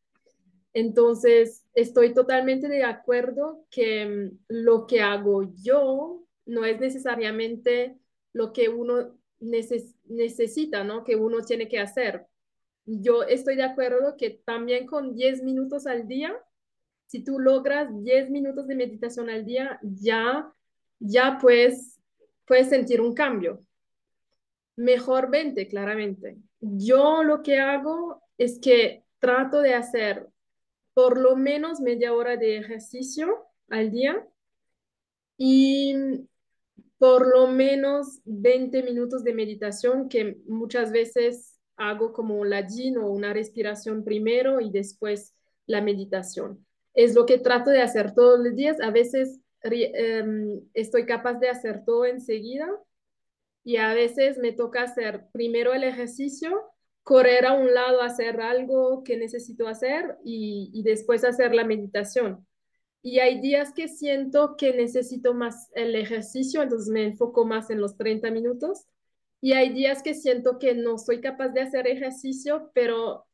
Entonces, 0.72 1.64
estoy 1.74 2.12
totalmente 2.12 2.68
de 2.68 2.84
acuerdo 2.84 3.64
que 3.70 4.06
mm, 4.06 4.38
lo 4.48 4.86
que 4.86 5.00
hago 5.00 5.52
yo 5.62 6.24
no 6.46 6.64
es 6.64 6.80
necesariamente 6.80 7.96
lo 8.32 8.52
que 8.52 8.68
uno 8.68 9.18
necesita, 9.40 10.84
¿no? 10.84 11.04
Que 11.04 11.16
uno 11.16 11.42
tiene 11.42 11.68
que 11.68 11.78
hacer. 11.78 12.26
Yo 12.84 13.22
estoy 13.22 13.56
de 13.56 13.62
acuerdo 13.62 14.16
que 14.16 14.30
también 14.44 14.86
con 14.86 15.14
10 15.14 15.42
minutos 15.42 15.86
al 15.86 16.08
día, 16.08 16.34
si 17.06 17.22
tú 17.22 17.38
logras 17.38 17.88
10 18.02 18.30
minutos 18.30 18.66
de 18.66 18.74
meditación 18.74 19.30
al 19.30 19.44
día, 19.44 19.78
ya, 19.82 20.52
ya 20.98 21.38
puedes, 21.40 22.00
puedes 22.46 22.68
sentir 22.68 23.00
un 23.00 23.14
cambio. 23.14 23.62
Mejor 24.78 25.28
20, 25.28 25.66
claramente. 25.66 26.36
Yo 26.60 27.24
lo 27.24 27.42
que 27.42 27.58
hago 27.58 28.22
es 28.36 28.60
que 28.60 29.02
trato 29.18 29.60
de 29.60 29.74
hacer 29.74 30.28
por 30.94 31.18
lo 31.18 31.34
menos 31.34 31.80
media 31.80 32.14
hora 32.14 32.36
de 32.36 32.58
ejercicio 32.58 33.44
al 33.68 33.90
día 33.90 34.24
y 35.36 35.96
por 36.96 37.26
lo 37.26 37.48
menos 37.48 38.20
20 38.24 38.84
minutos 38.84 39.24
de 39.24 39.34
meditación, 39.34 40.08
que 40.08 40.38
muchas 40.46 40.92
veces 40.92 41.58
hago 41.76 42.12
como 42.12 42.44
la 42.44 42.64
yin 42.64 42.98
o 42.98 43.10
una 43.10 43.32
respiración 43.32 44.04
primero 44.04 44.60
y 44.60 44.70
después 44.70 45.34
la 45.66 45.80
meditación. 45.80 46.64
Es 46.94 47.16
lo 47.16 47.26
que 47.26 47.38
trato 47.38 47.70
de 47.70 47.82
hacer 47.82 48.14
todos 48.14 48.38
los 48.38 48.54
días. 48.54 48.80
A 48.80 48.92
veces 48.92 49.40
um, 49.64 50.60
estoy 50.72 51.04
capaz 51.04 51.34
de 51.40 51.48
hacer 51.48 51.84
todo 51.84 52.04
enseguida 52.04 52.68
y 53.68 53.76
a 53.76 53.92
veces 53.92 54.38
me 54.38 54.52
toca 54.52 54.84
hacer 54.84 55.26
primero 55.30 55.74
el 55.74 55.84
ejercicio, 55.84 56.58
correr 57.02 57.44
a 57.44 57.52
un 57.52 57.74
lado, 57.74 58.00
hacer 58.00 58.40
algo 58.40 59.04
que 59.04 59.18
necesito 59.18 59.68
hacer 59.68 60.16
y, 60.24 60.70
y 60.72 60.82
después 60.84 61.22
hacer 61.22 61.54
la 61.54 61.64
meditación. 61.64 62.46
Y 63.02 63.18
hay 63.18 63.42
días 63.42 63.74
que 63.74 63.88
siento 63.88 64.56
que 64.56 64.72
necesito 64.72 65.34
más 65.34 65.70
el 65.74 65.96
ejercicio, 65.96 66.62
entonces 66.62 66.88
me 66.88 67.04
enfoco 67.04 67.44
más 67.44 67.68
en 67.68 67.82
los 67.82 67.98
30 67.98 68.30
minutos. 68.30 68.86
Y 69.42 69.52
hay 69.52 69.68
días 69.74 70.02
que 70.02 70.14
siento 70.14 70.58
que 70.58 70.74
no 70.74 70.96
soy 70.96 71.20
capaz 71.20 71.50
de 71.50 71.60
hacer 71.60 71.86
ejercicio, 71.88 72.70
pero 72.72 73.26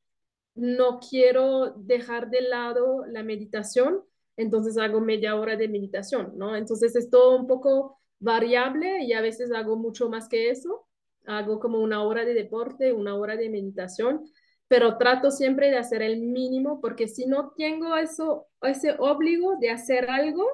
no 0.57 0.99
quiero 0.99 1.75
dejar 1.77 2.31
de 2.31 2.41
lado 2.41 3.07
la 3.07 3.23
meditación, 3.23 4.03
entonces 4.37 4.79
hago 4.79 5.01
media 5.01 5.37
hora 5.37 5.55
de 5.55 5.69
meditación, 5.69 6.33
¿no? 6.37 6.57
Entonces 6.57 6.97
es 6.97 7.09
todo 7.09 7.39
un 7.39 7.47
poco 7.47 8.01
variable 8.25 9.05
y 9.05 9.13
a 9.13 9.21
veces 9.21 9.53
hago 9.53 9.77
mucho 9.77 10.09
más 10.09 10.29
que 10.29 10.51
eso. 10.51 10.87
Hago 11.27 11.61
como 11.61 11.79
una 11.79 12.03
hora 12.03 12.25
de 12.25 12.35
deporte, 12.35 12.93
una 12.93 13.15
hora 13.15 13.37
de 13.37 13.49
meditación, 13.49 14.25
pero 14.67 14.99
trato 14.99 15.31
siempre 15.31 15.71
de 15.71 15.79
hacer 15.79 16.03
el 16.03 16.21
mínimo 16.21 16.81
porque 16.81 17.07
si 17.07 17.27
no 17.27 17.53
tengo 17.57 17.97
eso, 17.97 18.49
ese 18.63 18.97
obligo 18.99 19.57
de 19.61 19.71
hacer 19.71 20.11
algo, 20.11 20.45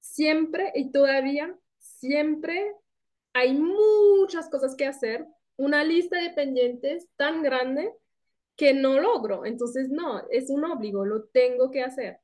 siempre 0.00 0.72
y 0.74 0.90
todavía, 0.90 1.54
siempre 1.78 2.72
hay 3.32 3.52
muchas 3.52 4.48
cosas 4.48 4.74
que 4.74 4.86
hacer, 4.86 5.26
una 5.56 5.84
lista 5.84 6.20
de 6.20 6.30
pendientes 6.30 7.06
tan 7.16 7.42
grande 7.42 7.92
que 8.56 8.74
no 8.74 8.98
logro. 9.00 9.44
Entonces, 9.44 9.88
no, 9.90 10.22
es 10.30 10.50
un 10.50 10.64
obligo, 10.64 11.04
lo 11.04 11.24
tengo 11.24 11.70
que 11.70 11.82
hacer. 11.82 12.20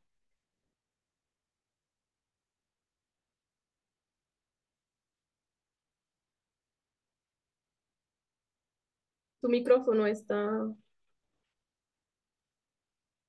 Tu 9.47 9.53
micrófono 9.53 10.09
está... 10.09 10.75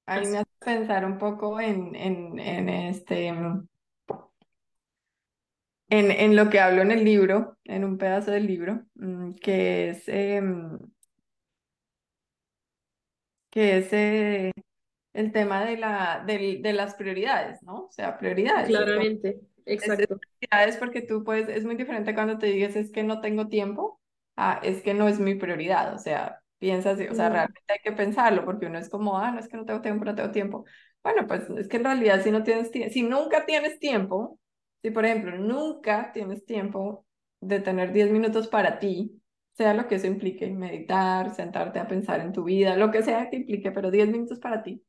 Ahí 0.07 0.25
me 0.25 0.39
hace 0.39 0.49
pensar 0.57 1.05
un 1.05 1.19
poco 1.19 1.59
en, 1.59 1.95
en, 1.95 2.39
en 2.39 2.69
este 2.69 3.27
en, 3.27 3.69
en, 5.89 6.35
lo 6.35 6.49
que 6.49 6.59
hablo 6.59 6.81
en 6.81 6.89
el 6.89 7.05
libro, 7.05 7.59
en 7.65 7.83
un 7.83 7.99
pedazo 7.99 8.31
del 8.31 8.47
libro, 8.47 8.83
mm, 8.95 9.33
que 9.33 9.89
es, 9.89 10.07
em, 10.07 10.79
que 13.51 13.77
es 13.77 13.93
el 15.13 15.31
tema 15.31 15.65
de, 15.65 15.77
la, 15.77 16.23
de, 16.25 16.61
de 16.63 16.73
las 16.73 16.95
prioridades, 16.95 17.61
¿no? 17.61 17.85
O 17.85 17.91
sea, 17.91 18.17
prioridades. 18.17 18.69
Claramente, 18.69 19.39
exacto. 19.65 20.17
prioridades 20.39 20.77
porque 20.77 21.01
tú 21.03 21.23
puedes, 21.23 21.47
es 21.47 21.63
muy 21.63 21.75
diferente 21.75 22.15
cuando 22.15 22.39
te 22.39 22.47
digas 22.47 22.75
es 22.75 22.91
que 22.91 23.03
no 23.03 23.21
tengo 23.21 23.49
tiempo, 23.49 23.96
a 24.37 24.59
es 24.63 24.83
que 24.83 24.93
no 24.95 25.07
es 25.09 25.19
mi 25.19 25.35
prioridad, 25.35 25.95
o 25.95 25.99
sea, 25.99 26.41
piensas, 26.59 26.99
o 27.11 27.15
sea, 27.15 27.29
realmente 27.29 27.61
hay 27.73 27.79
que 27.83 27.91
pensarlo 27.93 28.45
porque 28.45 28.67
uno 28.67 28.79
es 28.79 28.89
como, 28.89 29.19
ah, 29.19 29.31
no 29.31 29.39
es 29.39 29.47
que 29.49 29.57
no 29.57 29.65
tengo 29.65 29.81
tiempo, 29.81 30.05
no 30.05 30.15
tengo 30.15 30.31
tiempo. 30.31 30.65
Bueno, 31.03 31.27
pues 31.27 31.49
es 31.51 31.67
que 31.69 31.77
en 31.77 31.85
realidad 31.85 32.21
si 32.23 32.31
no 32.31 32.43
tienes 32.43 32.71
tiempo, 32.71 32.93
si 32.93 33.03
nunca 33.03 33.45
tienes 33.45 33.79
tiempo, 33.79 34.39
si 34.81 34.91
por 34.91 35.05
ejemplo 35.05 35.37
nunca 35.37 36.11
tienes 36.13 36.45
tiempo 36.45 37.05
de 37.41 37.59
tener 37.61 37.93
10 37.93 38.11
minutos 38.11 38.47
para 38.47 38.79
ti, 38.79 39.21
sea 39.53 39.73
lo 39.73 39.87
que 39.87 39.95
eso 39.95 40.07
implique, 40.07 40.47
meditar, 40.51 41.33
sentarte 41.35 41.79
a 41.79 41.87
pensar 41.87 42.19
en 42.21 42.31
tu 42.33 42.43
vida, 42.43 42.77
lo 42.77 42.91
que 42.91 43.03
sea 43.03 43.29
que 43.29 43.37
implique, 43.37 43.71
pero 43.71 43.91
10 43.91 44.07
minutos 44.09 44.39
para 44.39 44.63
ti, 44.63 44.83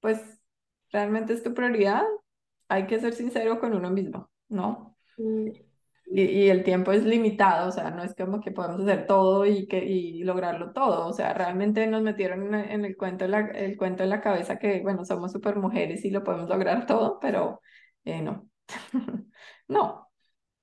pues 0.00 0.20
realmente 0.92 1.32
es 1.34 1.42
tu 1.42 1.54
prioridad, 1.54 2.04
hay 2.68 2.86
que 2.86 3.00
ser 3.00 3.14
sincero 3.14 3.60
con 3.60 3.74
uno 3.74 3.90
mismo, 3.90 4.30
¿no? 4.48 4.96
Y, 6.06 6.22
y, 6.22 6.50
el 6.50 6.64
tiempo 6.64 6.92
es 6.92 7.04
limitado, 7.04 7.68
o 7.68 7.72
sea, 7.72 7.90
no 7.90 8.02
es 8.04 8.14
como 8.14 8.40
que 8.40 8.50
podemos 8.52 8.80
hacer 8.82 9.06
todo 9.06 9.46
y, 9.46 9.66
que, 9.66 9.84
y 9.84 10.22
lograrlo 10.22 10.72
todo, 10.72 11.06
o 11.08 11.12
sea, 11.12 11.32
realmente 11.34 11.86
nos 11.86 12.02
metieron 12.02 12.54
en, 12.54 12.84
el, 12.84 12.96
cuento 12.96 13.26
la, 13.26 13.40
el 13.40 13.76
cuento 13.78 14.02
en 14.04 14.10
la 14.10 14.20
cabeza 14.20 14.58
que, 14.58 14.82
bueno, 14.82 15.04
somos 15.04 15.32
super 15.32 15.56
mujeres 15.56 16.04
y 16.04 16.10
lo 16.10 16.22
podemos 16.22 16.48
lograr 16.48 16.86
todo, 16.86 17.18
pero 17.20 17.60
eh, 18.04 18.22
no, 18.22 18.48
no. 19.68 20.10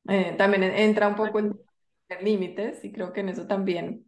Eh, 0.07 0.35
también 0.37 0.63
entra 0.63 1.07
un 1.07 1.15
poco 1.15 1.39
en 1.39 1.55
límites 2.21 2.83
y 2.83 2.91
creo 2.91 3.13
que 3.13 3.21
en 3.21 3.29
eso 3.29 3.47
también 3.47 4.05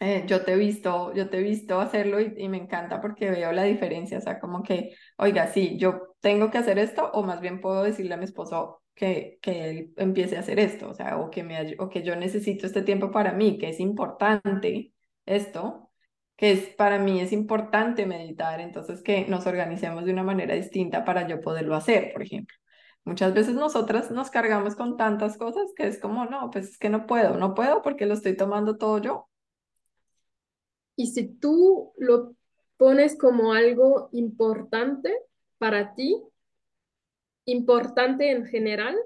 eh, 0.00 0.24
yo 0.26 0.44
te 0.44 0.54
he 0.54 0.56
visto, 0.56 1.14
yo 1.14 1.30
te 1.30 1.38
he 1.38 1.42
visto 1.42 1.80
hacerlo 1.80 2.20
y, 2.20 2.48
me 2.48 2.56
encanta 2.56 3.00
porque 3.00 3.30
veo 3.30 3.52
la 3.52 3.62
diferencia, 3.62 4.18
o 4.18 4.20
sea, 4.20 4.40
como 4.40 4.62
que, 4.64 4.96
oiga, 5.16 5.46
sí, 5.46 5.78
yo 5.78 6.16
tengo 6.20 6.50
que 6.50 6.58
hacer 6.58 6.78
esto 6.80 7.08
o 7.12 7.22
más 7.22 7.40
bien 7.40 7.60
puedo 7.60 7.84
decirle 7.84 8.14
a 8.14 8.16
mi 8.16 8.24
esposo 8.24 8.81
que, 8.94 9.38
que 9.42 9.70
él 9.70 9.94
empiece 9.96 10.36
a 10.36 10.40
hacer 10.40 10.58
esto, 10.58 10.90
o 10.90 10.94
sea, 10.94 11.18
o 11.18 11.30
que, 11.30 11.42
me, 11.42 11.76
o 11.78 11.88
que 11.88 12.02
yo 12.02 12.16
necesito 12.16 12.66
este 12.66 12.82
tiempo 12.82 13.10
para 13.10 13.32
mí, 13.32 13.58
que 13.58 13.68
es 13.68 13.80
importante 13.80 14.92
esto, 15.26 15.90
que 16.36 16.52
es 16.52 16.68
para 16.74 16.98
mí 16.98 17.20
es 17.20 17.32
importante 17.32 18.06
meditar, 18.06 18.60
entonces 18.60 19.02
que 19.02 19.26
nos 19.26 19.46
organicemos 19.46 20.04
de 20.04 20.12
una 20.12 20.22
manera 20.24 20.54
distinta 20.54 21.04
para 21.04 21.26
yo 21.28 21.40
poderlo 21.40 21.74
hacer, 21.74 22.12
por 22.12 22.22
ejemplo. 22.22 22.56
Muchas 23.04 23.34
veces 23.34 23.54
nosotras 23.54 24.10
nos 24.10 24.30
cargamos 24.30 24.76
con 24.76 24.96
tantas 24.96 25.36
cosas 25.36 25.72
que 25.76 25.88
es 25.88 25.98
como, 25.98 26.24
no, 26.26 26.50
pues 26.50 26.70
es 26.70 26.78
que 26.78 26.88
no 26.88 27.06
puedo, 27.06 27.36
no 27.36 27.54
puedo 27.54 27.82
porque 27.82 28.06
lo 28.06 28.14
estoy 28.14 28.36
tomando 28.36 28.76
todo 28.76 28.98
yo. 28.98 29.28
Y 30.94 31.08
si 31.08 31.26
tú 31.26 31.92
lo 31.96 32.34
pones 32.76 33.18
como 33.18 33.54
algo 33.54 34.08
importante 34.12 35.12
para 35.58 35.94
ti, 35.94 36.22
importante 37.44 38.30
en 38.30 38.46
general, 38.46 38.96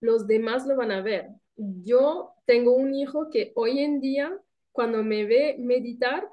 los 0.00 0.26
demás 0.26 0.66
lo 0.66 0.76
van 0.76 0.90
a 0.90 1.02
ver. 1.02 1.28
Yo 1.56 2.34
tengo 2.46 2.72
un 2.72 2.94
hijo 2.94 3.30
que 3.30 3.52
hoy 3.54 3.80
en 3.80 4.00
día, 4.00 4.36
cuando 4.72 5.02
me 5.02 5.24
ve 5.24 5.56
meditar, 5.58 6.28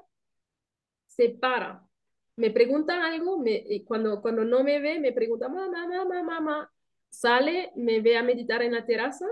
se 1.06 1.30
para. 1.30 1.84
Me 2.36 2.50
pregunta 2.50 3.04
algo, 3.04 3.38
me, 3.38 3.64
cuando, 3.84 4.22
cuando 4.22 4.44
no 4.44 4.62
me 4.62 4.78
ve, 4.80 5.00
me 5.00 5.12
pregunta, 5.12 5.48
mamá, 5.48 5.86
mamá, 5.86 6.22
mamá, 6.22 6.72
sale, 7.10 7.72
me 7.74 8.00
ve 8.00 8.16
a 8.16 8.22
meditar 8.22 8.62
en 8.62 8.72
la 8.72 8.86
terraza 8.86 9.26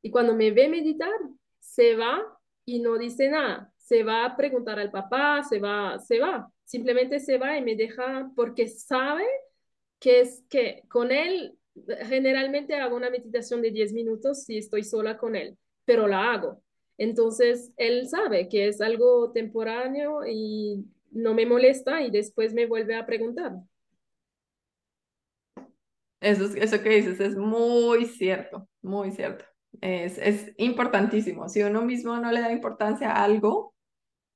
y 0.00 0.10
cuando 0.10 0.34
me 0.34 0.50
ve 0.52 0.68
meditar, 0.68 1.12
se 1.58 1.96
va 1.96 2.22
y 2.64 2.80
no 2.80 2.96
dice 2.98 3.28
nada 3.28 3.72
se 3.92 4.04
va 4.04 4.24
a 4.24 4.36
preguntar 4.36 4.78
al 4.78 4.90
papá, 4.90 5.42
se 5.42 5.58
va, 5.58 5.98
se 5.98 6.18
va, 6.18 6.50
simplemente 6.64 7.20
se 7.20 7.36
va 7.36 7.58
y 7.58 7.62
me 7.62 7.76
deja 7.76 8.30
porque 8.34 8.66
sabe 8.68 9.26
que 10.02 10.20
es 10.20 10.44
que 10.50 10.82
con 10.88 11.12
él 11.12 11.56
generalmente 12.08 12.74
hago 12.74 12.96
una 12.96 13.08
meditación 13.08 13.62
de 13.62 13.70
10 13.70 13.92
minutos 13.92 14.42
si 14.42 14.58
estoy 14.58 14.82
sola 14.82 15.16
con 15.16 15.36
él, 15.36 15.56
pero 15.84 16.08
la 16.08 16.32
hago. 16.32 16.60
Entonces, 16.98 17.72
él 17.76 18.08
sabe 18.08 18.48
que 18.48 18.66
es 18.66 18.80
algo 18.80 19.30
temporáneo 19.30 20.26
y 20.26 20.84
no 21.12 21.34
me 21.34 21.46
molesta 21.46 22.02
y 22.02 22.10
después 22.10 22.52
me 22.52 22.66
vuelve 22.66 22.96
a 22.96 23.06
preguntar. 23.06 23.52
Eso, 26.20 26.46
eso 26.56 26.82
que 26.82 26.90
dices 26.90 27.20
es 27.20 27.36
muy 27.36 28.06
cierto, 28.06 28.68
muy 28.82 29.12
cierto. 29.12 29.44
Es, 29.80 30.18
es 30.18 30.52
importantísimo. 30.56 31.48
Si 31.48 31.62
uno 31.62 31.82
mismo 31.82 32.16
no 32.16 32.30
le 32.32 32.40
da 32.40 32.50
importancia 32.50 33.12
a 33.12 33.22
algo, 33.22 33.71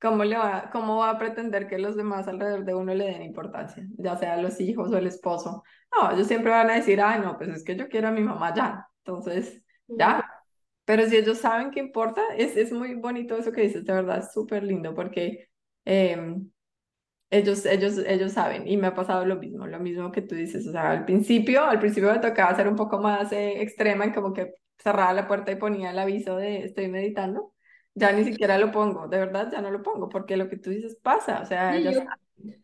¿Cómo, 0.00 0.24
le 0.24 0.36
va, 0.36 0.68
¿Cómo 0.70 0.98
va 0.98 1.10
a 1.10 1.18
pretender 1.18 1.66
que 1.66 1.78
los 1.78 1.96
demás 1.96 2.28
alrededor 2.28 2.64
de 2.64 2.74
uno 2.74 2.94
le 2.94 3.06
den 3.06 3.22
importancia? 3.22 3.86
Ya 3.96 4.16
sea 4.16 4.36
los 4.36 4.60
hijos 4.60 4.92
o 4.92 4.98
el 4.98 5.06
esposo. 5.06 5.62
No, 5.96 6.10
ellos 6.12 6.26
siempre 6.26 6.50
van 6.50 6.70
a 6.70 6.74
decir, 6.74 7.00
ay, 7.00 7.20
no, 7.20 7.36
pues 7.38 7.48
es 7.50 7.64
que 7.64 7.76
yo 7.76 7.88
quiero 7.88 8.08
a 8.08 8.10
mi 8.10 8.20
mamá 8.22 8.54
ya. 8.54 8.86
Entonces, 9.04 9.62
ya. 9.88 10.28
Pero 10.84 11.06
si 11.06 11.16
ellos 11.16 11.38
saben 11.38 11.70
que 11.70 11.80
importa, 11.80 12.22
es, 12.36 12.56
es 12.56 12.72
muy 12.72 12.94
bonito 12.94 13.36
eso 13.36 13.52
que 13.52 13.62
dices, 13.62 13.84
de 13.84 13.92
verdad, 13.92 14.18
es 14.18 14.32
súper 14.32 14.62
lindo 14.62 14.94
porque 14.94 15.48
em, 15.84 16.50
ellos, 17.30 17.66
ellos, 17.66 17.98
ellos 18.06 18.32
saben 18.32 18.68
y 18.68 18.76
me 18.76 18.88
ha 18.88 18.94
pasado 18.94 19.24
lo 19.26 19.36
mismo, 19.36 19.66
lo 19.66 19.80
mismo 19.80 20.12
que 20.12 20.22
tú 20.22 20.34
dices. 20.34 20.66
O 20.66 20.72
sea, 20.72 20.90
al 20.92 21.04
principio, 21.06 21.64
al 21.64 21.80
principio 21.80 22.12
me 22.12 22.20
tocaba 22.20 22.54
ser 22.56 22.68
un 22.68 22.76
poco 22.76 22.98
más 23.00 23.32
eh, 23.32 23.62
extrema 23.62 24.04
en 24.04 24.14
como 24.14 24.32
que 24.32 24.54
cerraba 24.78 25.12
la 25.14 25.26
puerta 25.28 25.52
y 25.52 25.56
ponía 25.56 25.90
el 25.90 25.98
aviso 25.98 26.36
de 26.36 26.64
estoy 26.64 26.88
meditando 26.88 27.54
ya 27.96 28.12
ni 28.12 28.24
siquiera 28.24 28.58
lo 28.58 28.70
pongo, 28.70 29.08
de 29.08 29.18
verdad 29.18 29.50
ya 29.50 29.62
no 29.62 29.70
lo 29.70 29.82
pongo, 29.82 30.08
porque 30.08 30.36
lo 30.36 30.48
que 30.48 30.58
tú 30.58 30.68
dices 30.68 30.96
pasa, 31.02 31.40
o 31.40 31.46
sea, 31.46 31.78
yo, 31.78 32.02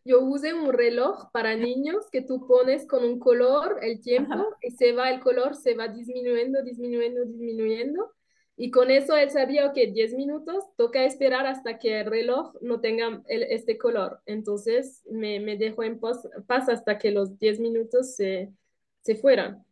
yo, 0.05 0.21
usé 0.21 0.53
un 0.53 0.73
reloj 0.73 1.31
para 1.33 1.57
niños 1.57 2.11
que 2.13 2.21
tú 2.21 2.47
pones 2.47 2.87
con 2.87 3.03
un 3.03 3.19
color 3.19 3.79
el 3.81 4.03
tiempo 4.03 4.35
y 4.61 4.73
se 4.73 4.93
va 4.93 5.11
el 5.11 5.21
color, 5.21 5.57
se 5.57 5.75
va 5.75 5.89
disminuyendo, 5.89 6.63
disminuyendo, 6.63 7.25
disminuyendo. 7.25 8.13
Y 8.57 8.71
con 8.71 8.91
eso 8.91 9.17
él 9.17 9.31
sabía 9.31 9.73
que 9.73 9.87
10 9.87 10.15
minutos 10.15 10.65
toca 10.77 11.05
esperar 11.05 11.47
hasta 11.47 11.79
que 11.79 12.01
el 12.01 12.07
reloj 12.07 12.55
no 12.61 12.81
tenga 12.81 13.23
este 13.27 13.79
color. 13.79 14.21
Entonces 14.27 15.03
me, 15.11 15.41
me 15.41 15.57
dejó 15.57 15.83
en 15.83 15.99
paz, 15.99 16.29
hasta 16.69 16.99
que 16.99 17.11
los 17.11 17.39
10 17.39 17.59
minutos 17.59 18.15
se, 18.15 18.53
se 19.01 19.17
fueran. 19.17 19.65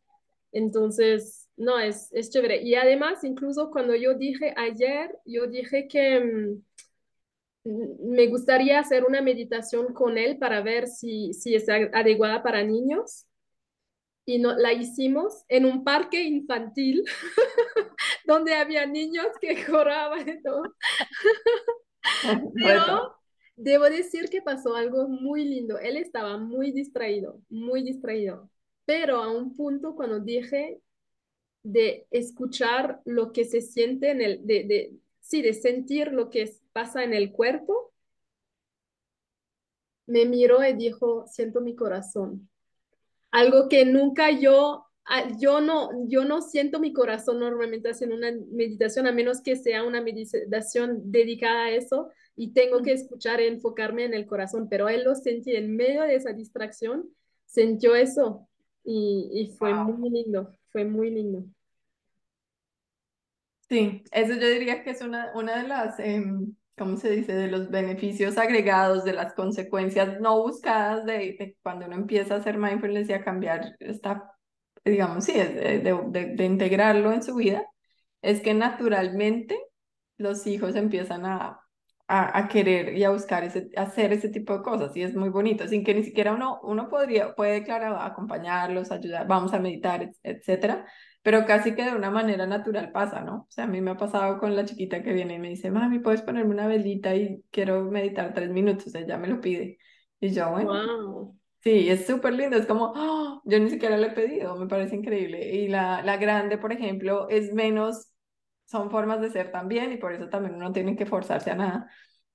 Entonces, 0.53 1.40
no, 1.61 1.79
es, 1.79 2.11
es 2.13 2.31
chévere. 2.31 2.63
Y 2.63 2.75
además, 2.75 3.23
incluso 3.23 3.71
cuando 3.71 3.95
yo 3.95 4.15
dije 4.15 4.55
ayer, 4.57 5.17
yo 5.27 5.47
dije 5.47 5.87
que 5.89 6.21
mm, 7.65 8.11
me 8.15 8.27
gustaría 8.29 8.79
hacer 8.81 9.05
una 9.05 9.21
meditación 9.21 9.93
con 9.93 10.17
él 10.17 10.39
para 10.39 10.63
ver 10.63 10.89
si, 10.89 11.35
si 11.35 11.55
es 11.55 11.69
adecuada 11.69 12.43
para 12.43 12.65
niños. 12.65 13.27
Y 14.25 14.39
no, 14.39 14.57
la 14.57 14.73
hicimos 14.73 15.45
en 15.49 15.67
un 15.67 15.85
parque 15.85 16.23
infantil 16.23 17.05
donde 18.27 18.55
había 18.55 18.87
niños 18.87 19.27
que 19.41 19.65
corraban 19.67 20.29
y 20.29 20.43
todo. 20.43 20.63
Pero 22.55 23.17
debo 23.57 23.85
decir 23.85 24.31
que 24.31 24.41
pasó 24.41 24.75
algo 24.75 25.09
muy 25.09 25.45
lindo. 25.45 25.79
Él 25.79 25.99
estaba 25.99 26.39
muy 26.39 26.73
distraído, 26.73 27.43
muy 27.51 27.83
distraído 27.83 28.51
pero 28.91 29.23
a 29.23 29.31
un 29.31 29.55
punto 29.55 29.95
cuando 29.95 30.19
dije 30.19 30.81
de 31.63 32.07
escuchar 32.11 33.01
lo 33.05 33.33
que 33.33 33.45
se 33.45 33.61
siente 33.61 34.11
en 34.11 34.23
el, 34.23 34.47
de, 34.47 34.65
de, 34.65 34.93
sí, 35.21 35.43
de 35.43 35.55
sentir 35.55 36.13
lo 36.13 36.31
que 36.31 36.53
pasa 36.73 37.05
en 37.05 37.15
el 37.15 37.33
cuerpo, 37.33 37.93
me 40.07 40.27
miró 40.27 40.65
y 40.65 40.73
dijo, 40.73 41.25
siento 41.29 41.61
mi 41.61 41.77
corazón. 41.77 42.49
Algo 43.31 43.69
que 43.69 43.85
nunca 43.85 44.31
yo, 44.33 44.87
ah, 45.05 45.29
yo 45.39 45.61
no, 45.61 45.91
yo 46.09 46.25
no 46.25 46.43
siento 46.43 46.81
mi 46.81 46.93
corazón 46.93 47.39
normalmente 47.39 47.91
haciendo 47.91 48.17
una 48.17 48.33
meditación, 48.51 49.07
a 49.07 49.13
menos 49.13 49.41
que 49.41 49.55
sea 49.55 49.85
una 49.85 50.01
meditación 50.01 51.13
dedicada 51.13 51.67
a 51.67 51.71
eso 51.71 52.11
y 52.35 52.53
tengo 52.53 52.83
que 52.83 52.93
escuchar 52.93 53.41
y 53.41 53.47
enfocarme 53.47 54.05
en 54.05 54.15
el 54.15 54.27
corazón, 54.27 54.69
pero 54.69 54.89
él 54.89 55.05
lo 55.05 55.15
sentí 55.15 55.55
en 55.55 55.77
medio 55.77 56.03
de 56.03 56.17
esa 56.17 56.33
distracción, 56.33 57.09
sintió 57.45 57.95
eso 57.95 58.49
y, 58.83 59.55
fue 59.59 59.73
muy 59.75 60.11
lindo, 60.11 60.51
fue 60.73 60.85
muy 60.85 61.11
lindo. 61.11 61.45
Sí, 63.69 64.03
eso 64.11 64.35
yo 64.35 64.49
diría 64.49 64.83
que 64.83 64.91
es 64.91 65.01
una, 65.01 65.31
una 65.35 65.63
de 65.63 65.69
las, 65.69 65.99
em, 66.01 66.55
¿cómo 66.77 66.97
se 66.97 67.11
dice?, 67.11 67.33
de 67.35 67.47
los 67.49 67.71
beneficios 67.71 68.37
agregados, 68.37 69.05
de 69.05 69.13
las 69.13 69.33
consecuencias 69.35 70.21
no 70.21 70.43
buscadas 70.43 71.05
de, 71.07 71.57
cuando 71.63 71.87
uno 71.87 71.95
empieza 71.95 72.35
a 72.35 72.39
hacer 72.39 72.59
mindfulness 72.59 73.09
y 73.09 73.13
a 73.13 73.25
cambiar 73.25 73.77
esta, 73.79 74.33
digamos, 74.85 75.25
sí, 75.25 75.35
de, 75.35 75.79
de, 75.81 76.27
de 76.37 76.45
integrarlo 76.45 77.13
en 77.13 77.23
su 77.23 77.37
vida, 77.37 77.65
es 78.23 78.41
que 78.43 78.55
naturalmente 78.55 79.57
los 80.19 80.47
hijos 80.49 80.77
empiezan 80.77 81.27
a, 81.27 81.60
a, 82.13 82.49
querer 82.49 82.97
y 82.97 83.05
a 83.05 83.11
buscar 83.11 83.45
ese, 83.45 83.71
hacer 83.77 84.13
ese 84.13 84.29
tipo 84.29 84.57
de 84.57 84.63
cosas 84.63 84.97
y 84.97 85.03
es 85.03 85.15
muy 85.15 85.29
bonito, 85.29 85.67
sin 85.69 85.85
que 85.85 85.95
ni 85.95 86.03
siquiera 86.03 86.33
uno, 86.35 86.59
uno 86.63 86.89
podría, 86.89 87.35
puede, 87.35 87.63
claro, 87.63 87.97
acompañarlos, 87.99 88.91
ayudar, 88.91 89.27
vamos 89.29 89.53
a 89.55 89.61
meditar, 89.61 90.11
etcétera, 90.23 90.87
pero 91.23 91.45
casi 91.47 91.75
que 91.75 91.85
de 91.85 91.95
una 91.95 92.11
manera 92.11 92.47
natural 92.47 92.91
pasa, 92.93 93.21
¿no? 93.23 93.43
O 93.43 93.47
sea, 93.51 93.65
a 93.65 93.67
mí 93.69 93.81
me 93.81 93.93
ha 93.93 93.97
pasado 93.97 94.39
con 94.39 94.57
la 94.57 94.65
chiquita 94.65 95.03
que 95.03 95.13
viene 95.13 95.35
y 95.35 95.39
me 95.39 95.51
dice, 95.51 95.71
mami, 95.71 96.01
¿puedes 96.01 96.23
ponerme 96.23 96.53
una 96.53 96.67
velita 96.67 97.15
y 97.15 97.45
quiero 97.51 97.85
meditar 97.85 98.35
tres 98.35 98.51
minutos? 98.51 98.95
Ella 98.95 99.17
me 99.19 99.29
lo 99.29 99.41
pide. 99.41 99.79
Y 100.21 100.31
yo, 100.31 100.51
bueno, 100.51 100.73
Wow. 100.73 101.39
sí, 101.61 101.89
es 101.91 102.07
súper 102.07 102.33
lindo, 102.35 102.57
es 102.57 102.67
como, 102.67 102.93
¡ah! 102.97 103.41
yo 103.45 103.59
ni 103.59 103.71
siquiera 103.71 103.97
le 103.97 104.09
he 104.09 104.11
pedido, 104.13 104.57
me 104.57 104.67
parece 104.67 104.97
increíble. 104.97 105.55
Y 105.55 105.69
la, 105.69 106.03
la 106.03 106.17
grande, 106.17 106.59
por 106.59 106.73
ejemplo, 106.73 107.29
es 107.29 107.53
menos, 107.53 108.10
son 108.71 108.91
formas 108.91 109.21
de 109.21 109.31
ser 109.31 109.51
también 109.53 109.93
y 109.93 109.97
por 109.99 110.13
eso 110.13 110.29
también 110.29 110.55
uno 110.57 110.73
tiene 110.73 110.97
que 110.97 111.07
forzarse 111.07 111.51
a 111.51 111.57
nada. 111.57 111.91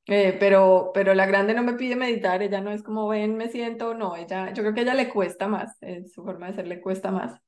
Eh, 0.07 0.37
pero, 0.39 0.91
pero 0.93 1.15
la 1.15 1.25
grande 1.25 1.53
no 1.55 1.63
me 1.63 1.73
pide 1.73 1.95
meditar, 1.95 2.41
ella 2.43 2.61
no 2.61 2.71
es 2.71 2.83
como, 2.83 3.07
ven, 3.07 3.37
me 3.37 3.49
siento, 3.49 3.95
no, 3.95 4.15
ella, 4.15 4.53
yo 4.53 4.61
creo 4.63 4.73
que 4.75 4.81
a 4.81 4.83
ella 4.83 4.93
le 4.93 5.09
cuesta 5.09 5.47
más, 5.47 5.77
eh, 5.81 6.05
su 6.13 6.23
forma 6.23 6.47
de 6.47 6.53
ser 6.55 6.67
le 6.67 6.79
cuesta 6.81 7.11
más 7.11 7.41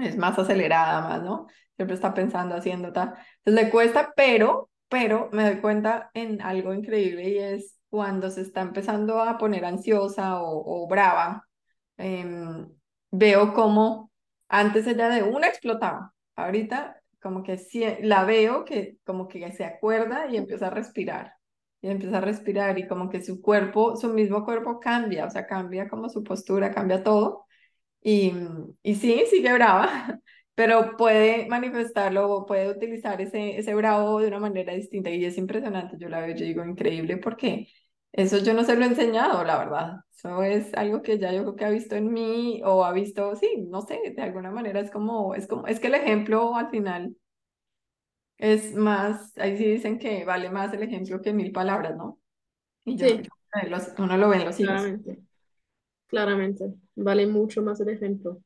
es 0.00 0.16
más 0.16 0.38
acelerada, 0.38 1.00
más, 1.02 1.22
¿no? 1.22 1.46
Siempre 1.76 1.94
está 1.94 2.14
pensando, 2.14 2.54
haciendo 2.56 2.92
tal. 2.92 3.14
Entonces 3.44 3.64
le 3.64 3.70
cuesta, 3.70 4.12
pero, 4.16 4.70
pero 4.88 5.28
me 5.32 5.44
doy 5.44 5.60
cuenta 5.60 6.10
en 6.14 6.40
algo 6.42 6.74
increíble 6.74 7.28
y 7.28 7.38
es 7.38 7.78
cuando 7.88 8.30
se 8.30 8.42
está 8.42 8.60
empezando 8.62 9.20
a 9.22 9.38
poner 9.38 9.64
ansiosa 9.64 10.40
o, 10.42 10.84
o 10.84 10.88
brava, 10.88 11.46
em, 11.96 12.68
veo 13.10 13.54
como 13.54 14.10
antes 14.48 14.86
ella 14.86 15.08
de 15.08 15.22
una 15.22 15.46
explotaba, 15.48 16.12
ahorita 16.36 17.00
como 17.24 17.42
que 17.44 17.58
sí, 17.58 17.84
la 18.02 18.24
veo 18.26 18.66
que 18.66 18.98
como 19.06 19.28
que 19.28 19.52
se 19.54 19.64
acuerda 19.66 20.28
y 20.30 20.38
empieza 20.38 20.68
a 20.68 20.70
respirar. 20.70 21.34
Y 21.82 21.88
empieza 21.90 22.18
a 22.18 22.22
respirar 22.22 22.78
y 22.78 22.88
como 22.88 23.10
que 23.10 23.22
su 23.24 23.42
cuerpo, 23.42 23.96
su 23.96 24.10
mismo 24.14 24.44
cuerpo 24.46 24.80
cambia, 24.80 25.26
o 25.26 25.30
sea, 25.30 25.46
cambia 25.46 25.88
como 25.88 26.10
su 26.10 26.24
postura, 26.24 26.72
cambia 26.74 27.02
todo 27.04 27.46
y, 28.02 28.32
y 28.82 28.94
sí, 28.96 29.24
sigue 29.30 29.52
brava, 29.52 30.20
pero 30.54 30.96
puede 30.96 31.46
manifestarlo, 31.48 32.44
puede 32.46 32.70
utilizar 32.70 33.20
ese, 33.20 33.58
ese 33.58 33.74
bravo 33.74 34.20
de 34.20 34.28
una 34.28 34.40
manera 34.40 34.74
distinta 34.74 35.10
y 35.10 35.24
es 35.24 35.38
impresionante. 35.38 35.96
Yo 35.98 36.08
la 36.08 36.20
veo, 36.20 36.34
yo 36.36 36.44
digo 36.44 36.64
increíble 36.64 37.16
porque 37.18 37.68
eso 38.14 38.38
yo 38.38 38.54
no 38.54 38.64
se 38.64 38.76
lo 38.76 38.84
he 38.84 38.88
enseñado, 38.88 39.44
la 39.44 39.58
verdad. 39.58 39.96
Eso 40.16 40.42
es 40.44 40.74
algo 40.74 41.02
que 41.02 41.18
ya 41.20 41.32
yo 41.32 41.42
creo 41.44 41.56
que 41.56 41.66
ha 41.66 41.70
visto 41.70 41.96
en 41.96 42.12
mí 42.12 42.62
o 42.64 42.84
ha 42.86 42.92
visto, 42.92 43.36
sí, 43.36 43.66
no 43.70 43.82
sé, 43.82 44.00
de 44.16 44.22
alguna 44.22 44.50
manera 44.52 44.80
es 44.80 44.90
como, 44.92 45.34
es 45.36 45.48
como, 45.48 45.66
es 45.68 45.80
que 45.80 45.88
el 45.88 45.94
ejemplo 45.96 46.56
al 46.56 46.70
final 46.70 47.16
es 48.38 48.74
más, 48.74 49.36
ahí 49.38 49.56
sí 49.56 49.64
dicen 49.66 49.98
que 49.98 50.24
vale 50.24 50.50
más 50.50 50.72
el 50.74 50.82
ejemplo 50.82 51.20
que 51.22 51.32
mil 51.32 51.52
palabras, 51.52 51.96
¿no? 51.96 52.20
Y 52.84 52.96
yo, 52.96 53.06
Sí, 53.06 53.22
los, 53.68 53.90
uno 53.98 54.16
lo 54.18 54.30
ve 54.30 54.38
en 54.38 54.46
los 54.46 54.60
hijos. 54.60 54.92
claramente, 54.92 55.22
claramente. 56.08 56.74
Vale 56.96 57.28
mucho 57.28 57.62
más 57.62 57.80
el 57.80 57.90
ejemplo. 57.90 58.42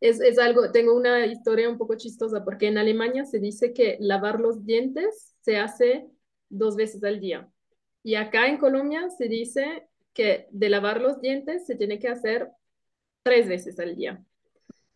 Es, 0.00 0.20
es 0.22 0.38
algo, 0.40 0.72
tengo 0.72 0.96
una 0.96 1.26
historia 1.26 1.70
un 1.70 1.78
poco 1.78 1.96
chistosa 1.96 2.44
porque 2.44 2.68
en 2.68 2.78
Alemania 2.78 3.26
se 3.26 3.40
dice 3.40 3.74
que 3.74 3.98
lavar 4.00 4.40
los 4.40 4.66
dientes 4.66 5.36
se 5.42 5.58
hace 5.58 6.08
dos 6.50 6.76
veces 6.76 7.04
al 7.04 7.20
día. 7.20 7.51
Y 8.02 8.14
acá 8.16 8.46
en 8.48 8.58
Colombia 8.58 9.08
se 9.10 9.28
dice 9.28 9.86
que 10.12 10.46
de 10.50 10.68
lavar 10.68 11.00
los 11.00 11.20
dientes 11.20 11.66
se 11.66 11.76
tiene 11.76 11.98
que 11.98 12.08
hacer 12.08 12.50
tres 13.22 13.48
veces 13.48 13.78
al 13.78 13.96
día. 13.96 14.22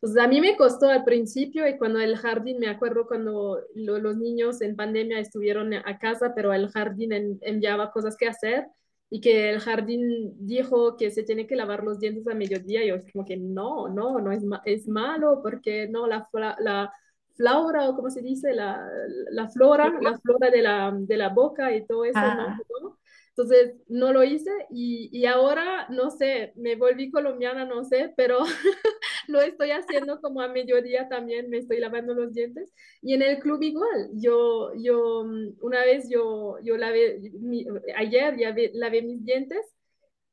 Pues 0.00 0.16
a 0.18 0.28
mí 0.28 0.40
me 0.40 0.56
costó 0.56 0.88
al 0.88 1.04
principio 1.04 1.66
y 1.66 1.78
cuando 1.78 2.00
el 2.00 2.16
jardín, 2.16 2.58
me 2.58 2.68
acuerdo 2.68 3.06
cuando 3.06 3.60
lo- 3.74 3.98
los 3.98 4.16
niños 4.16 4.60
en 4.60 4.76
pandemia 4.76 5.18
estuvieron 5.20 5.72
a 5.74 5.98
casa, 5.98 6.34
pero 6.34 6.52
el 6.52 6.68
jardín 6.70 7.12
en- 7.12 7.38
enviaba 7.42 7.90
cosas 7.92 8.16
que 8.16 8.28
hacer 8.28 8.66
y 9.10 9.20
que 9.20 9.50
el 9.50 9.60
jardín 9.60 10.34
dijo 10.46 10.96
que 10.96 11.10
se 11.10 11.22
tiene 11.22 11.46
que 11.46 11.56
lavar 11.56 11.82
los 11.84 11.98
dientes 12.00 12.26
a 12.28 12.34
mediodía. 12.34 12.84
Y 12.84 12.88
yo 12.88 12.96
como 13.12 13.24
que 13.24 13.36
no, 13.36 13.88
no, 13.88 14.20
no 14.20 14.32
es, 14.32 14.44
ma- 14.44 14.62
es 14.64 14.86
malo 14.88 15.40
porque 15.42 15.88
no, 15.88 16.06
la, 16.06 16.28
la 16.60 16.92
flora 17.36 17.88
o 17.88 17.96
como 17.96 18.10
se 18.10 18.22
dice, 18.22 18.52
la, 18.54 18.88
la 19.30 19.48
flora, 19.48 19.92
la 20.00 20.18
flora 20.20 20.50
de 20.50 20.62
la, 20.62 20.92
de 20.96 21.16
la 21.16 21.28
boca 21.30 21.74
y 21.74 21.86
todo 21.86 22.04
eso, 22.04 22.30
no, 22.32 22.42
Ah, 22.44 22.60
no. 22.82 22.98
Entonces 23.30 23.74
no 23.88 24.12
lo 24.12 24.24
hice 24.24 24.50
y, 24.70 25.10
y 25.12 25.26
ahora, 25.26 25.86
no 25.90 26.10
sé, 26.10 26.52
me 26.56 26.74
volví 26.76 27.10
colombiana, 27.10 27.66
no 27.66 27.84
sé, 27.84 28.12
pero 28.16 28.38
lo 29.28 29.40
estoy 29.42 29.70
haciendo 29.72 30.20
como 30.20 30.40
a 30.40 30.48
mediodía 30.48 31.08
también, 31.08 31.50
me 31.50 31.58
estoy 31.58 31.78
lavando 31.80 32.14
los 32.14 32.32
dientes. 32.32 32.72
Y 33.02 33.14
en 33.14 33.22
el 33.22 33.38
club 33.40 33.62
igual, 33.62 34.10
yo, 34.14 34.72
yo 34.76 35.24
mm, 35.24 35.56
una 35.60 35.84
vez 35.84 36.08
yo, 36.08 36.56
yo 36.62 36.76
lavé, 36.78 37.20
mi- 37.40 37.66
ayer 37.96 38.36
ya 38.38 38.52
ve- 38.52 38.70
lavé 38.74 39.02
mis 39.02 39.24
dientes 39.24 39.60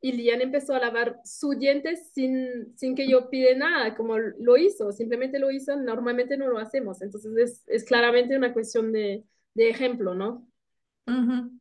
y 0.04 0.13
Lian 0.13 0.42
empezó 0.42 0.76
a 0.76 0.82
lavar 0.82 1.22
sus 1.26 1.58
dientes 1.60 2.12
sin, 2.13 2.78
sin 2.78 2.96
que 2.96 3.10
yo 3.10 3.32
pide 3.32 3.56
nada, 3.58 3.96
como 3.96 4.20
lo 4.20 4.58
hizo, 4.58 4.92
simplemente 4.94 5.39
lo 5.39 5.52
hizo, 5.52 5.78
normalmente 5.78 6.38
no 6.38 6.50
lo 6.50 6.60
hacemos. 6.60 7.02
Entonces 7.02 7.34
es, 7.38 7.63
es 7.68 7.86
claramente 7.86 8.38
una 8.38 8.54
cuestión 8.54 8.94
de, 8.94 9.26
de 9.56 9.70
ejemplo, 9.72 10.16
¿no? 10.16 10.48
ujú. 11.08 11.60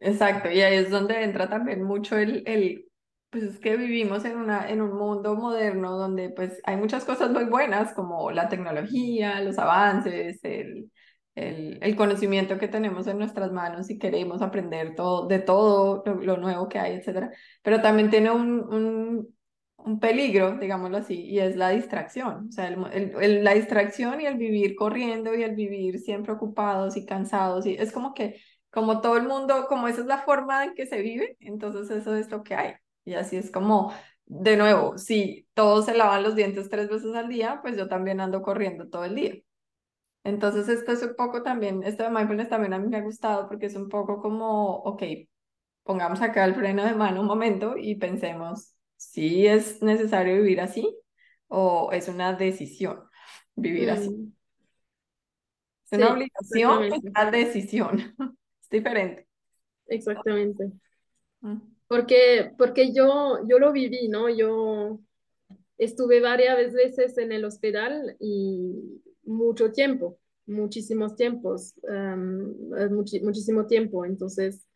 Exacto, 0.00 0.50
y 0.50 0.60
ahí 0.60 0.76
es 0.76 0.90
donde 0.90 1.22
entra 1.22 1.48
también 1.48 1.82
mucho 1.82 2.18
el, 2.18 2.42
el, 2.46 2.86
pues 3.30 3.44
es 3.44 3.58
que 3.58 3.76
vivimos 3.76 4.24
en 4.26 4.36
una, 4.36 4.68
en 4.68 4.82
un 4.82 4.92
mundo 4.96 5.34
moderno 5.34 5.96
donde 5.96 6.28
pues 6.30 6.60
hay 6.64 6.76
muchas 6.76 7.04
cosas 7.06 7.30
muy 7.30 7.44
buenas 7.46 7.94
como 7.94 8.30
la 8.30 8.48
tecnología, 8.48 9.40
los 9.40 9.58
avances, 9.58 10.40
el, 10.44 10.90
el, 11.34 11.78
el 11.82 11.96
conocimiento 11.96 12.58
que 12.58 12.68
tenemos 12.68 13.06
en 13.06 13.18
nuestras 13.18 13.52
manos 13.52 13.90
y 13.90 13.98
queremos 13.98 14.42
aprender 14.42 14.94
todo, 14.94 15.26
de 15.26 15.38
todo 15.40 16.02
lo, 16.22 16.36
nuevo 16.36 16.68
que 16.68 16.78
hay, 16.78 16.94
etcétera, 16.94 17.32
pero 17.62 17.80
también 17.82 18.10
tiene 18.10 18.30
un, 18.30 18.60
un, 18.72 19.36
un 19.76 20.00
peligro, 20.00 20.58
digámoslo 20.58 20.96
así, 20.98 21.20
y 21.24 21.40
es 21.40 21.56
la 21.56 21.70
distracción, 21.70 22.48
o 22.48 22.52
sea, 22.52 22.68
el- 22.68 23.12
el- 23.20 23.44
la 23.44 23.54
distracción 23.54 24.20
y 24.20 24.26
el 24.26 24.36
vivir 24.36 24.74
corriendo 24.76 25.34
y 25.34 25.42
el 25.42 25.54
vivir 25.54 25.98
siempre 26.00 26.32
ocupados 26.32 26.96
y 26.96 27.04
cansados, 27.06 27.66
y 27.66 27.74
es 27.74 27.92
como 27.92 28.14
que 28.14 28.40
como 28.70 29.00
todo 29.00 29.16
el 29.16 29.28
mundo, 29.28 29.66
como 29.68 29.86
esa 29.88 30.00
es 30.00 30.06
la 30.06 30.18
forma 30.22 30.64
en 30.64 30.74
que 30.74 30.86
se 30.86 31.00
vive, 31.00 31.36
entonces 31.40 31.90
eso 31.96 32.16
es 32.16 32.28
lo 32.30 32.42
que 32.42 32.54
hay. 32.56 32.72
Y 33.04 33.14
así 33.14 33.36
es 33.36 33.50
como, 33.52 33.92
de 34.26 34.56
nuevo, 34.56 34.98
si 34.98 35.46
todos 35.54 35.84
se 35.84 35.94
lavan 35.94 36.22
los 36.24 36.34
dientes 36.34 36.68
tres 36.70 36.88
veces 36.88 37.14
al 37.14 37.28
día, 37.28 37.60
pues 37.62 37.76
yo 37.76 37.86
también 37.88 38.20
ando 38.20 38.42
corriendo 38.42 38.88
todo 38.88 39.04
el 39.04 39.14
día. 39.14 39.34
Entonces 40.24 40.68
esto 40.68 40.92
es 40.92 41.02
un 41.02 41.14
poco 41.16 41.42
también, 41.42 41.82
esto 41.84 42.04
de 42.04 42.10
mindfulness 42.10 42.48
también 42.48 42.72
a 42.74 42.78
mí 42.78 42.88
me 42.88 42.96
ha 42.98 43.02
gustado 43.02 43.48
porque 43.48 43.66
es 43.66 43.76
un 43.76 43.88
poco 43.90 44.20
como, 44.22 44.76
ok, 44.78 45.02
pongamos 45.84 46.22
acá 46.22 46.44
el 46.44 46.54
freno 46.54 46.84
de 46.84 46.94
mano 46.94 47.20
un 47.22 47.26
momento 47.26 47.76
y 47.78 47.96
pensemos 47.96 48.74
si 48.96 49.46
es 49.46 49.82
necesario 49.82 50.36
vivir 50.36 50.60
así 50.60 50.96
o 51.48 51.90
es 51.92 52.08
una 52.08 52.34
decisión 52.34 53.04
vivir 53.56 53.90
así. 53.90 54.10
Mm, 54.10 54.32
Es 55.86 55.92
una 55.98 56.12
sí, 56.12 56.12
obligación, 56.12 56.84
es 56.84 57.02
una 57.04 57.30
decisión. 57.30 58.14
Es 58.62 58.70
diferente. 58.70 59.28
exactamente. 59.86 60.72
Mm. 61.42 61.60
Porque, 61.86 62.52
porque 62.58 62.92
yo, 62.92 63.38
yo 63.48 63.58
lo 63.58 63.72
viví, 63.72 64.08
¿no? 64.08 64.28
Yo 64.28 65.00
estuve 65.78 66.20
varias 66.20 66.72
veces 66.74 67.18
en 67.18 67.32
el 67.32 67.44
hospital 67.44 68.16
y 68.20 69.02
mucho 69.26 69.72
tiempo, 69.72 70.18
muchísimos 70.46 71.16
tiempos, 71.16 71.74
muchi- 72.90 73.20
muchísimo 73.22 73.66
tiempo. 73.66 74.04
Entonces, 74.04 74.66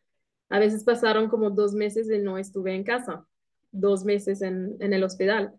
a 0.51 0.59
veces 0.59 0.85
pasaron 0.85 1.29
como 1.29 1.51
dos 1.51 1.75
meses 1.75 2.11
y 2.11 2.19
no 2.19 2.39
estuve 2.39 2.75
en 2.75 2.85
casa, 2.85 3.27
dos 3.73 4.05
meses 4.05 4.43
en, 4.43 4.77
en 4.81 4.93
el 4.95 5.05
hospital. 5.05 5.55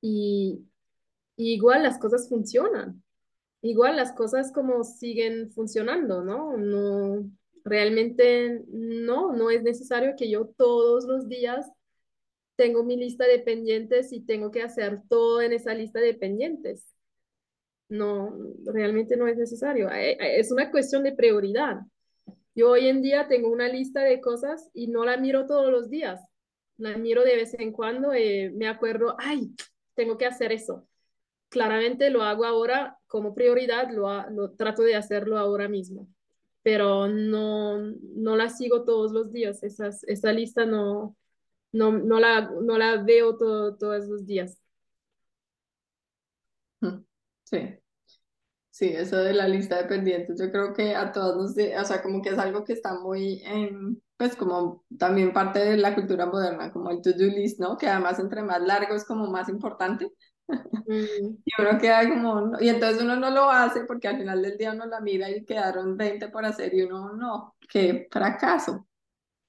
Y, 0.00 0.60
y 1.36 1.54
igual 1.54 1.82
las 1.84 1.98
cosas 1.98 2.28
funcionan, 2.28 3.02
igual 3.62 3.96
las 3.96 4.12
cosas 4.14 4.52
como 4.52 4.84
siguen 4.84 5.50
funcionando, 5.52 6.24
¿no? 6.24 6.56
No, 6.58 7.30
realmente 7.64 8.62
no, 8.68 9.34
no 9.34 9.50
es 9.50 9.62
necesario 9.64 10.14
que 10.18 10.30
yo 10.30 10.48
todos 10.58 11.04
los 11.06 11.28
días 11.28 11.70
tengo 12.56 12.84
mi 12.84 12.96
lista 12.96 13.26
de 13.26 13.40
pendientes 13.40 14.12
y 14.12 14.22
tengo 14.22 14.50
que 14.52 14.62
hacer 14.62 15.02
todo 15.08 15.42
en 15.42 15.52
esa 15.54 15.74
lista 15.74 16.00
de 16.00 16.14
pendientes. 16.14 16.86
No, 17.88 18.36
realmente 18.64 19.16
no 19.16 19.28
es 19.28 19.36
necesario. 19.36 19.90
Eh, 19.90 20.12
eh, 20.12 20.40
Es 20.40 20.50
una 20.50 20.70
cuestión 20.70 21.02
de 21.04 21.12
prioridad. 21.12 21.80
Yo 22.54 22.70
hoy 22.70 22.88
en 22.88 23.02
día 23.02 23.28
tengo 23.28 23.50
una 23.50 23.68
lista 23.68 24.02
de 24.02 24.20
cosas 24.20 24.70
y 24.74 24.88
no 24.88 25.04
la 25.04 25.16
miro 25.18 25.46
todos 25.46 25.70
los 25.70 25.90
días. 25.90 26.20
La 26.78 26.96
miro 26.96 27.24
de 27.24 27.36
vez 27.36 27.54
en 27.54 27.72
cuando 27.72 28.14
y 28.16 28.50
me 28.50 28.68
acuerdo, 28.68 29.16
ay, 29.18 29.52
tengo 29.94 30.18
que 30.18 30.26
hacer 30.26 30.52
eso. 30.52 30.88
Claramente 31.48 32.10
lo 32.10 32.22
hago 32.22 32.44
ahora 32.44 32.98
como 33.06 33.34
prioridad, 33.34 33.90
lo, 33.90 34.08
lo 34.30 34.52
trato 34.52 34.82
de 34.82 34.96
hacerlo 34.96 35.38
ahora 35.38 35.68
mismo, 35.68 36.08
pero 36.62 37.08
no, 37.08 37.78
no 37.78 38.36
la 38.36 38.50
sigo 38.50 38.84
todos 38.84 39.12
los 39.12 39.32
días. 39.32 39.62
Esas, 39.62 40.02
esa 40.04 40.32
lista 40.32 40.66
no, 40.66 41.16
no, 41.72 41.92
no 41.92 42.20
la, 42.20 42.50
no 42.62 42.78
la 42.78 43.02
veo 43.02 43.36
todo- 43.38 43.76
todos 43.76 44.06
los 44.08 44.26
días. 44.26 44.58
Sí, 47.46 47.58
sí, 48.70 48.88
eso 48.88 49.16
de 49.18 49.32
la 49.34 49.48
lista 49.48 49.76
de 49.78 49.84
pendientes, 49.88 50.38
yo 50.40 50.50
creo 50.50 50.74
que 50.74 50.94
a 50.96 51.12
todos 51.12 51.36
nos, 51.36 51.50
o 51.52 51.84
sea, 51.84 52.02
como 52.02 52.22
que 52.22 52.30
es 52.30 52.38
algo 52.38 52.64
que 52.64 52.72
está 52.74 52.98
muy, 53.00 53.42
en, 53.44 54.02
pues 54.16 54.36
como 54.36 54.84
también 54.98 55.32
parte 55.32 55.60
de 55.60 55.76
la 55.78 55.94
cultura 55.94 56.26
moderna, 56.26 56.72
como 56.72 56.90
el 56.90 57.02
to-do 57.02 57.26
list, 57.26 57.60
¿no? 57.60 57.76
Que 57.78 57.88
además 57.88 58.18
entre 58.18 58.42
más 58.42 58.60
largo 58.62 58.94
es 58.94 59.04
como 59.04 59.26
más 59.28 59.48
importante. 59.48 60.12
Mm, 60.86 61.36
Y 61.44 61.50
uno 61.62 61.78
queda 61.78 62.08
como, 62.08 62.52
y 62.60 62.68
entonces 62.68 63.02
uno 63.02 63.16
no 63.16 63.30
lo 63.30 63.50
hace 63.50 63.84
porque 63.84 64.08
al 64.08 64.18
final 64.18 64.42
del 64.42 64.58
día 64.58 64.72
uno 64.72 64.86
la 64.86 65.00
mira 65.00 65.30
y 65.30 65.44
quedaron 65.44 65.96
20 65.96 66.28
por 66.28 66.44
hacer 66.44 66.74
y 66.74 66.82
uno 66.82 67.12
no, 67.14 67.56
qué 67.68 68.08
fracaso. 68.10 68.86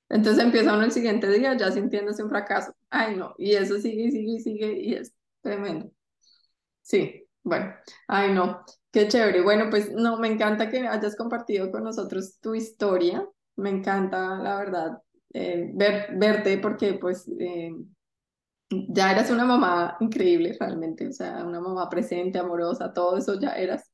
Entonces 0.09 0.43
empieza 0.43 0.73
uno 0.73 0.83
el 0.85 0.91
siguiente 0.93 1.29
día 1.31 1.55
ya 1.57 1.71
sintiéndose 1.71 2.23
un 2.23 2.29
fracaso. 2.29 2.73
Ay, 2.89 3.15
no, 3.17 3.35
y 3.37 3.53
eso 3.55 3.79
sigue 3.79 4.03
y 4.05 4.11
sigue 4.11 4.31
y 4.33 4.39
sigue 4.41 4.73
y 4.81 4.95
es 4.95 5.13
tremendo. 5.41 5.91
Sí, 6.83 7.26
bueno, 7.47 7.73
ay, 8.07 8.33
no, 8.33 8.63
qué 8.91 9.07
chévere. 9.07 9.41
Bueno, 9.41 9.69
pues 9.69 9.91
no, 9.91 10.17
me 10.17 10.27
encanta 10.27 10.69
que 10.69 10.87
hayas 10.87 11.15
compartido 11.15 11.71
con 11.71 11.83
nosotros 11.83 12.39
tu 12.41 12.55
historia. 12.55 13.27
Me 13.55 13.69
encanta, 13.69 14.37
la 14.37 14.57
verdad, 14.57 15.01
eh, 15.33 15.71
ver, 15.73 16.09
verte 16.17 16.57
porque 16.59 16.93
pues 16.95 17.27
eh, 17.39 17.71
ya 18.69 19.11
eras 19.11 19.31
una 19.31 19.45
mamá 19.45 19.97
increíble 19.99 20.55
realmente, 20.59 21.07
o 21.07 21.13
sea, 21.13 21.43
una 21.45 21.61
mamá 21.61 21.89
presente, 21.89 22.39
amorosa, 22.39 22.93
todo 22.93 23.17
eso 23.17 23.39
ya 23.39 23.51
eras. 23.51 23.91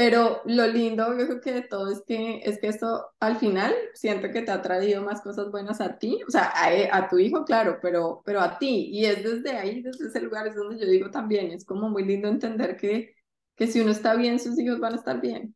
Pero 0.00 0.40
lo 0.46 0.66
lindo, 0.66 1.14
yo 1.18 1.26
creo 1.26 1.40
que 1.42 1.52
de 1.52 1.60
todo 1.62 1.92
es 1.92 2.02
que, 2.06 2.38
es 2.42 2.58
que 2.58 2.68
esto 2.68 3.10
al 3.20 3.36
final 3.36 3.74
siento 3.92 4.30
que 4.30 4.40
te 4.40 4.50
ha 4.50 4.62
traído 4.62 5.02
más 5.02 5.20
cosas 5.20 5.50
buenas 5.50 5.82
a 5.82 5.98
ti, 5.98 6.20
o 6.26 6.30
sea, 6.30 6.50
a, 6.54 6.96
a 6.96 7.08
tu 7.10 7.18
hijo, 7.18 7.44
claro, 7.44 7.78
pero, 7.82 8.22
pero 8.24 8.40
a 8.40 8.58
ti. 8.58 8.88
Y 8.90 9.04
es 9.04 9.22
desde 9.22 9.58
ahí, 9.58 9.82
desde 9.82 10.06
ese 10.06 10.22
lugar 10.22 10.46
es 10.46 10.54
donde 10.54 10.78
yo 10.78 10.90
digo 10.90 11.10
también, 11.10 11.50
es 11.50 11.66
como 11.66 11.90
muy 11.90 12.02
lindo 12.06 12.28
entender 12.28 12.78
que, 12.78 13.14
que 13.56 13.66
si 13.66 13.80
uno 13.80 13.90
está 13.90 14.14
bien, 14.14 14.38
sus 14.38 14.58
hijos 14.58 14.80
van 14.80 14.94
a 14.94 14.96
estar 14.96 15.20
bien. 15.20 15.54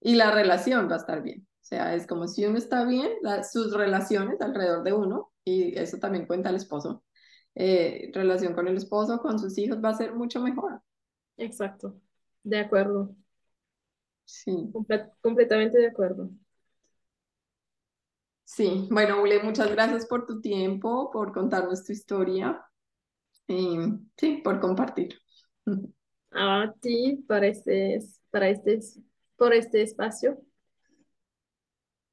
Y 0.00 0.16
la 0.16 0.30
relación 0.30 0.90
va 0.90 0.96
a 0.96 0.98
estar 0.98 1.22
bien. 1.22 1.48
O 1.62 1.64
sea, 1.64 1.94
es 1.94 2.06
como 2.06 2.28
si 2.28 2.44
uno 2.44 2.58
está 2.58 2.84
bien, 2.84 3.10
sus 3.50 3.72
relaciones 3.72 4.42
alrededor 4.42 4.84
de 4.84 4.92
uno, 4.92 5.32
y 5.42 5.78
eso 5.78 5.96
también 5.96 6.26
cuenta 6.26 6.50
el 6.50 6.56
esposo, 6.56 7.02
eh, 7.54 8.10
relación 8.12 8.52
con 8.52 8.68
el 8.68 8.76
esposo, 8.76 9.20
con 9.20 9.38
sus 9.38 9.56
hijos, 9.56 9.82
va 9.82 9.88
a 9.88 9.94
ser 9.94 10.14
mucho 10.14 10.42
mejor. 10.42 10.82
Exacto, 11.38 11.96
de 12.42 12.58
acuerdo. 12.58 13.16
Sí. 14.26 14.70
completamente 15.22 15.78
de 15.78 15.86
acuerdo. 15.86 16.28
Sí, 18.44 18.86
bueno, 18.90 19.22
Ule, 19.22 19.42
muchas 19.42 19.70
gracias 19.70 20.06
por 20.06 20.26
tu 20.26 20.40
tiempo, 20.40 21.10
por 21.10 21.32
contarnos 21.32 21.84
tu 21.84 21.92
historia 21.92 22.64
y 23.48 23.78
sí, 24.16 24.40
por 24.44 24.60
compartir. 24.60 25.18
A 26.32 26.72
ti 26.80 27.24
para 27.26 27.46
este, 27.46 27.98
para 28.30 28.48
este, 28.48 28.80
por 29.36 29.52
este 29.52 29.82
espacio. 29.82 30.40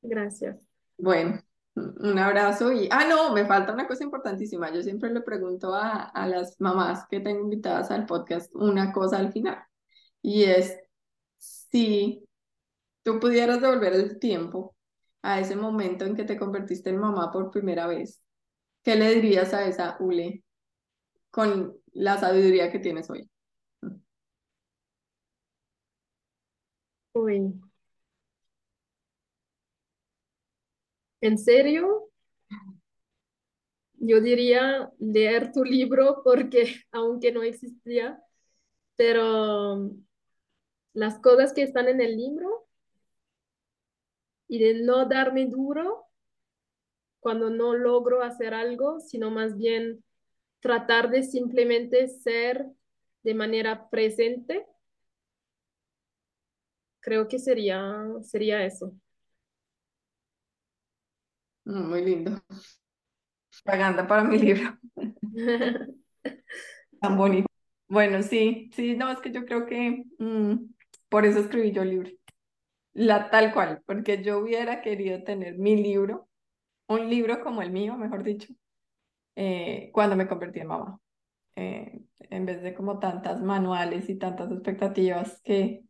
Gracias. 0.02 0.58
Bueno, 0.98 1.40
un 1.76 2.20
abrazo 2.20 2.72
y, 2.72 2.88
ah, 2.92 3.06
no, 3.08 3.34
me 3.34 3.46
falta 3.46 3.74
una 3.74 3.88
cosa 3.88 4.04
importantísima. 4.04 4.72
Yo 4.72 4.82
siempre 4.82 5.12
le 5.12 5.22
pregunto 5.22 5.74
a, 5.74 6.04
a 6.04 6.28
las 6.28 6.60
mamás 6.60 7.08
que 7.08 7.20
tengo 7.20 7.42
invitadas 7.42 7.90
al 7.92 8.06
podcast 8.06 8.54
una 8.56 8.92
cosa 8.92 9.18
al 9.18 9.32
final 9.32 9.58
y 10.24 10.44
es 10.44 10.80
si 11.74 12.26
tú 13.04 13.20
pudieras 13.20 13.62
devolver 13.62 13.94
el 13.94 14.20
tiempo 14.20 14.76
a 15.24 15.40
ese 15.42 15.56
momento 15.58 16.06
en 16.06 16.16
que 16.16 16.26
te 16.26 16.38
convertiste 16.40 16.90
en 16.92 16.98
mamá 17.00 17.32
por 17.32 17.52
primera 17.52 17.88
vez, 17.88 18.24
¿qué 18.84 18.96
le 18.96 19.16
dirías 19.16 19.54
a 19.54 19.68
esa 19.68 19.98
Ule 20.02 20.44
con 21.32 21.76
la 21.94 22.20
sabiduría 22.20 22.72
que 22.72 22.80
tienes 22.80 23.10
hoy? 23.10 23.30
Uy. 27.14 27.54
¿En 31.22 31.38
serio? 31.40 32.10
Yo 34.00 34.22
diría 34.22 34.90
leer 35.00 35.52
tu 35.52 35.64
libro 35.64 36.22
porque 36.24 36.76
aunque 36.92 37.32
no 37.32 37.44
existía, 37.44 38.20
pero 38.98 39.92
las 40.94 41.20
cosas 41.20 41.54
que 41.54 41.64
están 41.64 41.88
en 41.88 42.02
el 42.02 42.16
libro 42.16 42.68
y 44.48 44.60
de 44.60 44.76
no 44.76 45.06
darme 45.06 45.48
duro 45.48 46.06
cuando 47.20 47.50
no 47.50 47.74
logro 47.74 48.22
hacer 48.22 48.54
algo, 48.54 49.00
sino 49.00 49.32
más 49.32 49.58
bien 49.58 50.04
tratar 50.60 51.10
de 51.10 51.24
simplemente 51.24 52.08
ser 52.08 52.68
de 53.24 53.34
manera 53.34 53.90
presente. 53.90 54.66
Creo 57.00 57.28
que 57.28 57.40
sería, 57.40 58.06
sería 58.22 58.66
eso. 58.66 58.94
Mm, 61.66 61.90
muy 61.90 62.06
lindo. 62.06 62.44
Pagando 63.64 64.08
para 64.08 64.24
mi 64.24 64.38
libro. 64.38 64.78
Tan 67.00 67.18
bonito. 67.18 67.48
Bueno, 67.88 68.22
sí, 68.24 68.70
sí, 68.74 68.96
no, 68.96 69.12
es 69.12 69.20
que 69.20 69.32
yo 69.32 69.46
creo 69.46 69.66
que 69.66 70.06
mm, 70.20 70.56
por 71.14 71.28
eso 71.28 71.42
escribí 71.42 71.72
yo 71.72 71.84
el 71.84 71.92
libro. 71.92 72.10
La 72.94 73.30
tal 73.30 73.54
cual, 73.54 73.84
porque 73.86 74.24
yo 74.24 74.40
hubiera 74.40 74.82
querido 74.82 75.24
tener 75.24 75.60
mi 75.60 75.76
libro, 75.78 76.28
un 76.88 77.10
libro 77.10 77.44
como 77.44 77.62
el 77.62 77.72
mío, 77.72 77.98
mejor 77.98 78.24
dicho, 78.24 78.54
eh, 79.36 79.92
cuando 79.94 80.16
me 80.16 80.28
convertí 80.28 80.62
en 80.62 80.68
mamá. 80.68 81.00
Eh, 81.56 82.02
en 82.32 82.46
vez 82.48 82.64
de 82.64 82.74
como 82.76 83.00
tantas 83.00 83.42
manuales 83.42 84.10
y 84.10 84.18
tantas 84.20 84.52
expectativas 84.52 85.42
que 85.44 85.86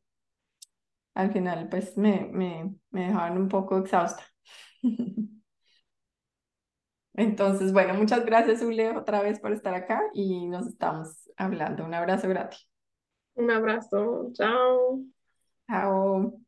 al 1.16 1.32
final 1.34 1.70
pues 1.70 1.98
me, 1.98 2.28
me, 2.32 2.76
me 2.92 3.08
dejaban 3.08 3.38
un 3.38 3.50
poco 3.50 3.78
exhausta. 3.80 4.24
Entonces, 7.16 7.74
bueno, 7.74 7.94
muchas 7.94 8.26
gracias, 8.26 8.62
Ule, 8.64 8.96
otra 8.98 9.22
vez 9.22 9.40
por 9.40 9.52
estar 9.54 9.74
acá 9.76 10.02
y 10.14 10.48
nos 10.48 10.68
estamos 10.68 11.30
hablando. 11.38 11.86
Un 11.86 11.94
abrazo 11.94 12.28
gratis. 12.28 12.68
Un 13.36 13.52
abrazo. 13.52 14.32
Chao. 14.34 15.06
Chao. 15.74 16.43